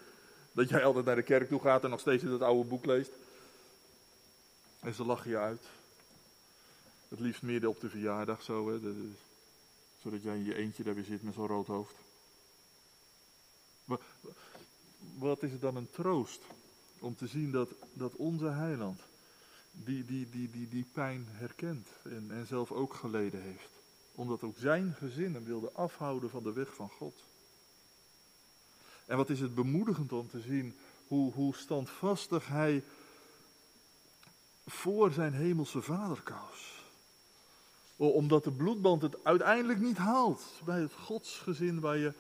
Dat 0.52 0.68
jij 0.68 0.84
altijd 0.84 1.04
naar 1.04 1.16
de 1.16 1.22
kerk 1.22 1.48
toe 1.48 1.60
gaat 1.60 1.84
en 1.84 1.90
nog 1.90 2.00
steeds 2.00 2.22
het 2.22 2.42
oude 2.42 2.68
boek 2.68 2.84
leest. 2.84 3.10
En 4.80 4.94
ze 4.94 5.04
lachen 5.04 5.30
je 5.30 5.38
uit. 5.38 5.62
Het 7.08 7.20
liefst 7.20 7.42
midden 7.42 7.70
op 7.70 7.80
de 7.80 7.88
verjaardag 7.88 8.42
zo, 8.42 8.70
hè. 8.70 8.78
zodat 10.02 10.22
jij 10.22 10.36
in 10.36 10.44
je 10.44 10.54
eentje 10.54 10.82
daar 10.82 10.94
weer 10.94 11.04
zit 11.04 11.22
met 11.22 11.34
zo'n 11.34 11.46
rood 11.46 11.66
hoofd. 11.66 11.94
Wat 15.18 15.42
is 15.42 15.52
het 15.52 15.60
dan 15.60 15.76
een 15.76 15.90
troost 15.90 16.40
om 16.98 17.16
te 17.16 17.26
zien 17.26 17.50
dat, 17.50 17.70
dat 17.92 18.12
onze 18.12 18.48
heiland 18.48 19.00
die, 19.70 20.04
die, 20.04 20.30
die, 20.30 20.50
die, 20.50 20.68
die 20.68 20.86
pijn 20.92 21.26
herkent 21.30 21.88
en, 22.02 22.30
en 22.30 22.46
zelf 22.46 22.72
ook 22.72 22.94
geleden 22.94 23.42
heeft. 23.42 23.70
Omdat 24.14 24.42
ook 24.42 24.58
zijn 24.58 24.94
gezin 24.98 25.34
hem 25.34 25.44
wilde 25.44 25.72
afhouden 25.72 26.30
van 26.30 26.42
de 26.42 26.52
weg 26.52 26.74
van 26.74 26.88
God. 26.88 27.24
En 29.06 29.16
wat 29.16 29.30
is 29.30 29.40
het 29.40 29.54
bemoedigend 29.54 30.12
om 30.12 30.28
te 30.28 30.40
zien 30.40 30.76
hoe, 31.06 31.32
hoe 31.32 31.54
standvastig 31.54 32.46
hij 32.46 32.84
voor 34.66 35.12
zijn 35.12 35.32
hemelse 35.32 35.82
vader 35.82 36.20
koos. 36.22 36.84
Omdat 37.96 38.44
de 38.44 38.50
bloedband 38.50 39.02
het 39.02 39.24
uiteindelijk 39.24 39.80
niet 39.80 39.96
haalt 39.96 40.42
bij 40.64 40.80
het 40.80 40.92
godsgezin 40.94 41.80
waar 41.80 41.96
je, 41.96 42.12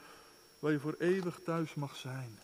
waar 0.58 0.72
je 0.72 0.80
voor 0.80 0.94
eeuwig 0.98 1.40
thuis 1.44 1.74
mag 1.74 1.96
zijn. 1.96 2.38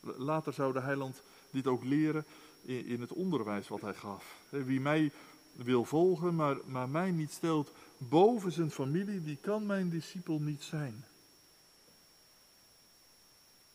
Later 0.00 0.52
zou 0.52 0.72
de 0.72 0.80
heiland 0.80 1.22
dit 1.50 1.66
ook 1.66 1.84
leren 1.84 2.24
in, 2.68 2.86
in 2.86 3.00
het 3.00 3.12
onderwijs 3.12 3.68
wat 3.68 3.80
hij 3.80 3.94
gaf. 3.94 4.36
Wie 4.48 4.80
mij 4.80 5.12
wil 5.52 5.84
volgen, 5.84 6.34
maar, 6.34 6.56
maar 6.66 6.88
mij 6.88 7.10
niet 7.10 7.30
stelt 7.30 7.72
boven 7.98 8.52
zijn 8.52 8.70
familie, 8.70 9.22
die 9.22 9.38
kan 9.40 9.66
mijn 9.66 9.90
discipel 9.90 10.40
niet 10.40 10.62
zijn. 10.62 11.04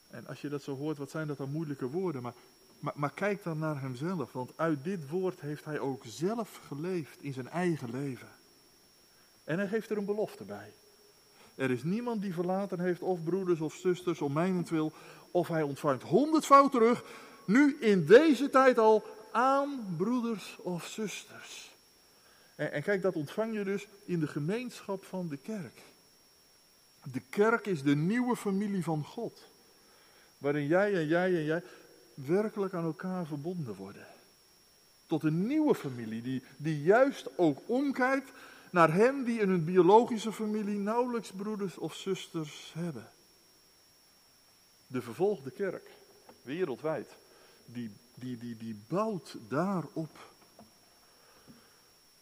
En 0.08 0.28
als 0.28 0.42
je 0.42 0.50
dat 0.50 0.64
zo 0.64 0.76
hoort, 0.76 0.98
wat 0.98 1.10
zijn 1.10 1.28
dat 1.28 1.38
dan 1.38 1.52
moeilijke 1.52 1.90
woorden? 1.90 2.22
Maar, 2.22 2.34
maar, 2.96 3.14
kijk 3.14 3.44
dan 3.44 3.60
naar 3.60 3.82
hemzelf, 3.82 4.32
want 4.32 4.52
uit 4.56 4.84
dit 4.84 5.10
woord 5.10 5.42
heeft 5.42 5.66
hij 5.66 5.80
ook 5.80 6.04
zelf 6.06 6.62
geleefd 6.68 7.24
in 7.24 7.34
zijn 7.34 7.50
eigen 7.50 7.92
leven. 7.92 8.30
En 9.44 9.58
hij 9.58 9.68
geeft 9.68 9.90
er 9.90 9.98
een 9.98 10.06
belofte 10.06 10.44
bij. 10.44 10.74
Er 11.56 11.72
is 11.72 11.84
niemand 11.84 12.22
die 12.22 12.34
verlaten 12.34 12.80
heeft, 12.80 13.02
of 13.02 13.24
broeders 13.24 13.60
of 13.60 13.74
zusters, 13.74 14.22
om 14.22 14.34
mijnentwil, 14.34 14.92
of 15.32 15.48
hij 15.48 15.62
ontvangt 15.62 16.04
honderdvoud 16.04 16.72
terug, 16.72 17.04
nu 17.46 17.78
in 17.80 18.06
deze 18.06 18.50
tijd 18.50 18.78
al 18.78 19.04
aan 19.32 19.96
broeders 19.98 20.58
of 20.60 20.86
zusters. 20.88 21.72
En, 22.56 22.72
en 22.72 22.84
kijk, 22.84 23.02
dat 23.02 23.16
ontvang 23.16 23.54
je 23.54 23.64
dus 23.64 23.88
in 24.06 24.20
de 24.20 24.28
gemeenschap 24.28 25.04
van 25.06 25.28
de 25.28 25.38
kerk. 25.38 25.82
De 27.12 27.22
kerk 27.30 27.66
is 27.66 27.84
de 27.84 27.96
nieuwe 27.96 28.36
familie 28.36 28.84
van 28.84 29.06
God. 29.06 29.42
Waarin 30.38 30.68
jij 30.68 30.94
en 30.94 31.08
jij 31.08 31.36
en 31.36 31.44
jij 31.44 31.64
werkelijk 32.14 32.74
aan 32.74 32.84
elkaar 32.84 33.26
verbonden 33.26 33.76
worden. 33.76 34.08
Tot 35.06 35.24
een 35.24 35.48
nieuwe 35.48 35.76
familie 35.76 36.22
die, 36.22 36.44
die 36.58 36.82
juist 36.82 37.38
ook 37.38 37.60
omkijkt 37.66 38.32
naar 38.72 38.94
hen 38.94 39.24
die 39.24 39.40
in 39.40 39.50
hun 39.50 39.66
biologische 39.66 40.32
familie 40.32 40.78
nauwelijks 40.78 41.32
broeders 41.32 41.78
of 41.78 41.96
zusters 41.96 42.72
hebben. 42.76 43.10
De 44.88 45.02
vervolgde 45.02 45.52
kerk, 45.52 45.92
wereldwijd, 46.42 47.16
die, 47.66 47.92
die, 48.16 48.38
die, 48.38 48.58
die 48.58 48.82
bouwt 48.88 49.38
daarop. 49.48 50.32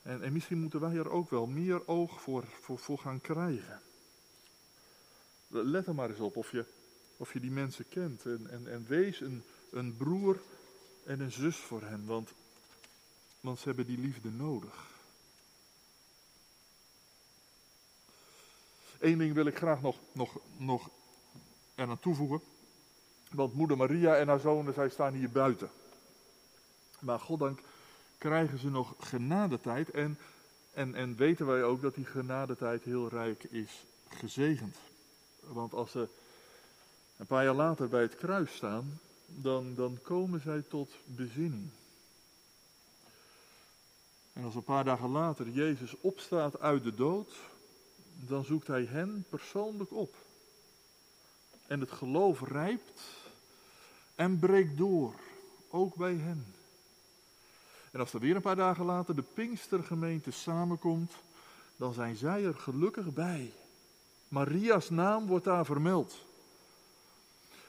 En, 0.01 0.21
en 0.21 0.33
misschien 0.33 0.59
moeten 0.61 0.79
wij 0.79 0.95
er 0.95 1.09
ook 1.09 1.29
wel 1.29 1.45
meer 1.45 1.87
oog 1.87 2.21
voor, 2.21 2.45
voor, 2.61 2.79
voor 2.79 2.97
gaan 2.97 3.21
krijgen. 3.21 3.81
Let 5.47 5.87
er 5.87 5.95
maar 5.95 6.09
eens 6.09 6.19
op 6.19 6.35
of 6.35 6.51
je, 6.51 6.65
of 7.17 7.33
je 7.33 7.39
die 7.39 7.51
mensen 7.51 7.87
kent. 7.89 8.25
En, 8.25 8.47
en, 8.49 8.67
en 8.71 8.85
wees 8.87 9.19
een, 9.19 9.43
een 9.71 9.97
broer 9.97 10.41
en 11.05 11.19
een 11.19 11.31
zus 11.31 11.57
voor 11.57 11.81
hen, 11.81 12.05
want, 12.05 12.29
want 13.39 13.59
ze 13.59 13.67
hebben 13.67 13.85
die 13.85 13.97
liefde 13.97 14.29
nodig. 14.29 14.89
Eén 18.99 19.17
ding 19.17 19.33
wil 19.33 19.45
ik 19.45 19.57
graag 19.57 19.81
nog, 19.81 19.97
nog, 20.11 20.39
nog 20.57 20.89
eraan 21.75 21.99
toevoegen. 21.99 22.41
Want 23.31 23.53
moeder 23.53 23.77
Maria 23.77 24.15
en 24.15 24.27
haar 24.27 24.39
zonen, 24.39 24.73
zij 24.73 24.89
staan 24.89 25.13
hier 25.13 25.29
buiten. 25.29 25.69
Maar 26.99 27.19
goddank 27.19 27.59
krijgen 28.17 28.57
ze 28.57 28.69
nog 28.69 28.95
genadetijd. 28.99 29.89
En, 29.89 30.17
en, 30.73 30.95
en 30.95 31.15
weten 31.15 31.45
wij 31.45 31.63
ook 31.63 31.81
dat 31.81 31.95
die 31.95 32.05
genadetijd 32.05 32.83
heel 32.83 33.07
rijk 33.07 33.43
is 33.43 33.85
gezegend. 34.09 34.75
Want 35.39 35.73
als 35.73 35.91
ze 35.91 36.07
een 37.17 37.25
paar 37.25 37.43
jaar 37.43 37.53
later 37.53 37.89
bij 37.89 38.01
het 38.01 38.15
kruis 38.15 38.55
staan, 38.55 38.99
dan, 39.25 39.75
dan 39.75 39.99
komen 40.01 40.41
zij 40.41 40.61
tot 40.61 40.89
bezinning. 41.05 41.69
En 44.33 44.43
als 44.43 44.55
een 44.55 44.63
paar 44.63 44.83
dagen 44.83 45.09
later 45.09 45.49
Jezus 45.49 45.95
opstaat 46.01 46.59
uit 46.59 46.83
de 46.83 46.95
dood, 46.95 47.33
dan 48.13 48.43
zoekt 48.43 48.67
hij 48.67 48.83
hen 48.83 49.25
persoonlijk 49.29 49.91
op. 49.91 50.15
En 51.67 51.79
het 51.79 51.91
geloof 51.91 52.41
rijpt 52.41 53.01
en 54.21 54.39
breekt 54.39 54.77
door, 54.77 55.15
ook 55.69 55.95
bij 55.95 56.15
hen. 56.15 56.45
En 57.91 57.99
als 57.99 58.13
er 58.13 58.19
weer 58.19 58.35
een 58.35 58.41
paar 58.41 58.55
dagen 58.55 58.85
later 58.85 59.15
de 59.15 59.23
Pinkstergemeente 59.33 60.31
samenkomt, 60.31 61.13
dan 61.75 61.93
zijn 61.93 62.15
zij 62.15 62.45
er 62.45 62.55
gelukkig 62.55 63.13
bij. 63.13 63.53
Maria's 64.27 64.89
naam 64.89 65.27
wordt 65.27 65.45
daar 65.45 65.65
vermeld. 65.65 66.25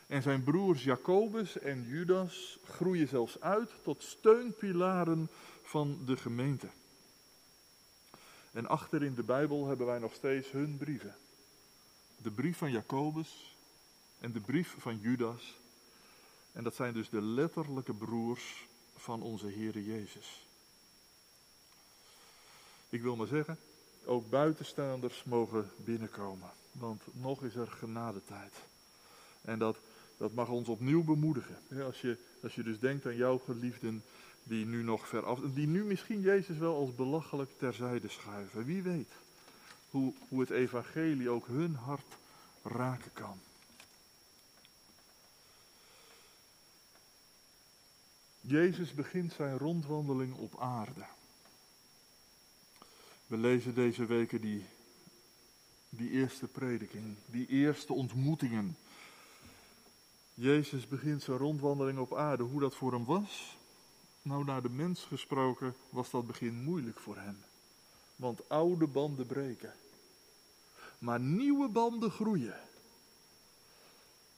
En 0.06 0.22
zijn 0.22 0.42
broers 0.42 0.84
Jacobus 0.84 1.58
en 1.58 1.82
Judas 1.88 2.58
groeien 2.64 3.08
zelfs 3.08 3.40
uit 3.40 3.70
tot 3.82 4.02
steunpilaren 4.02 5.28
van 5.62 5.98
de 6.04 6.16
gemeente. 6.16 6.68
En 8.52 8.66
achter 8.66 9.02
in 9.02 9.14
de 9.14 9.22
Bijbel 9.22 9.66
hebben 9.66 9.86
wij 9.86 9.98
nog 9.98 10.14
steeds 10.14 10.50
hun 10.50 10.76
brieven. 10.76 11.14
De 12.16 12.30
brief 12.30 12.58
van 12.58 12.70
Jacobus 12.70 13.56
en 14.20 14.32
de 14.32 14.40
brief 14.40 14.74
van 14.78 14.98
Judas. 14.98 15.60
En 16.52 16.64
dat 16.64 16.74
zijn 16.74 16.92
dus 16.92 17.08
de 17.08 17.22
letterlijke 17.22 17.94
broers 17.94 18.66
van 18.96 19.22
onze 19.22 19.46
Heere 19.46 19.84
Jezus. 19.84 20.46
Ik 22.88 23.02
wil 23.02 23.16
maar 23.16 23.26
zeggen, 23.26 23.58
ook 24.04 24.30
buitenstaanders 24.30 25.24
mogen 25.24 25.70
binnenkomen. 25.76 26.50
Want 26.72 27.02
nog 27.12 27.42
is 27.42 27.54
er 27.54 27.70
genadetijd. 27.70 28.54
En 29.40 29.58
dat, 29.58 29.76
dat 30.16 30.32
mag 30.32 30.48
ons 30.48 30.68
opnieuw 30.68 31.04
bemoedigen. 31.04 31.58
Als 31.84 32.00
je, 32.00 32.16
als 32.42 32.54
je 32.54 32.62
dus 32.62 32.78
denkt 32.78 33.06
aan 33.06 33.16
jouw 33.16 33.38
geliefden 33.38 34.02
die 34.42 34.66
nu 34.66 34.82
nog 34.82 35.08
ver 35.08 35.24
af, 35.24 35.40
die 35.40 35.66
nu 35.66 35.84
misschien 35.84 36.20
Jezus 36.20 36.58
wel 36.58 36.76
als 36.76 36.94
belachelijk 36.94 37.50
terzijde 37.58 38.08
schuiven. 38.08 38.64
Wie 38.64 38.82
weet 38.82 39.12
hoe, 39.90 40.12
hoe 40.28 40.40
het 40.40 40.50
evangelie 40.50 41.30
ook 41.30 41.46
hun 41.46 41.74
hart 41.74 42.16
raken 42.62 43.12
kan. 43.12 43.40
Jezus 48.44 48.94
begint 48.94 49.32
zijn 49.32 49.58
rondwandeling 49.58 50.34
op 50.34 50.60
aarde. 50.60 51.04
We 53.26 53.36
lezen 53.36 53.74
deze 53.74 54.06
weken 54.06 54.40
die, 54.40 54.64
die 55.88 56.10
eerste 56.10 56.46
prediking, 56.46 57.16
die 57.26 57.46
eerste 57.46 57.92
ontmoetingen. 57.92 58.76
Jezus 60.34 60.88
begint 60.88 61.22
zijn 61.22 61.38
rondwandeling 61.38 61.98
op 61.98 62.14
aarde. 62.14 62.42
Hoe 62.42 62.60
dat 62.60 62.74
voor 62.74 62.92
hem 62.92 63.04
was, 63.04 63.56
nou, 64.22 64.44
naar 64.44 64.62
de 64.62 64.70
mens 64.70 65.04
gesproken 65.04 65.74
was 65.90 66.10
dat 66.10 66.26
begin 66.26 66.62
moeilijk 66.62 66.98
voor 66.98 67.16
hem. 67.16 67.36
Want 68.16 68.48
oude 68.48 68.86
banden 68.86 69.26
breken. 69.26 69.74
Maar 70.98 71.20
nieuwe 71.20 71.68
banden 71.68 72.10
groeien. 72.10 72.60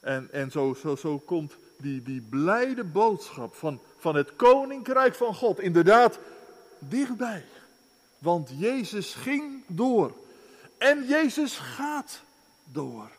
En, 0.04 0.28
en 0.32 0.50
zo, 0.50 0.74
zo, 0.74 0.96
zo 0.96 1.18
komt 1.18 1.52
die, 1.76 2.02
die 2.02 2.20
blijde 2.20 2.84
boodschap 2.84 3.54
van, 3.54 3.80
van 3.98 4.14
het 4.14 4.36
koninkrijk 4.36 5.14
van 5.14 5.34
God 5.34 5.60
inderdaad 5.60 6.18
dichtbij. 6.78 7.44
Want 8.18 8.50
Jezus 8.58 9.14
ging 9.14 9.62
door. 9.66 10.16
En 10.78 11.06
Jezus 11.06 11.58
gaat 11.58 12.20
door. 12.64 13.10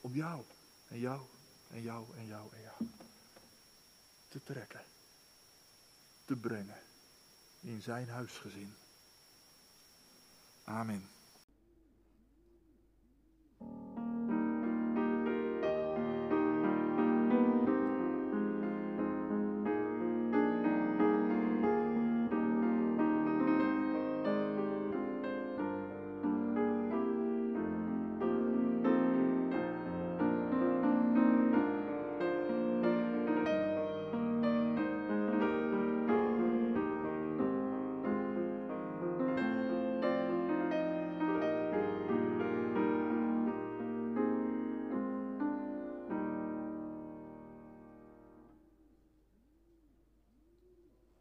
Om 0.00 0.14
jou 0.14 0.40
en 0.88 0.98
jou 0.98 1.20
en 1.70 1.82
jou 1.82 2.04
en 2.18 2.26
jou 2.26 2.42
en 2.52 2.62
jou 2.62 2.88
te 4.28 4.40
trekken 4.44 4.80
te 6.24 6.36
brengen 6.36 6.80
in 7.60 7.82
zijn 7.82 8.08
huisgezin. 8.08 8.74
Amen. 10.64 11.08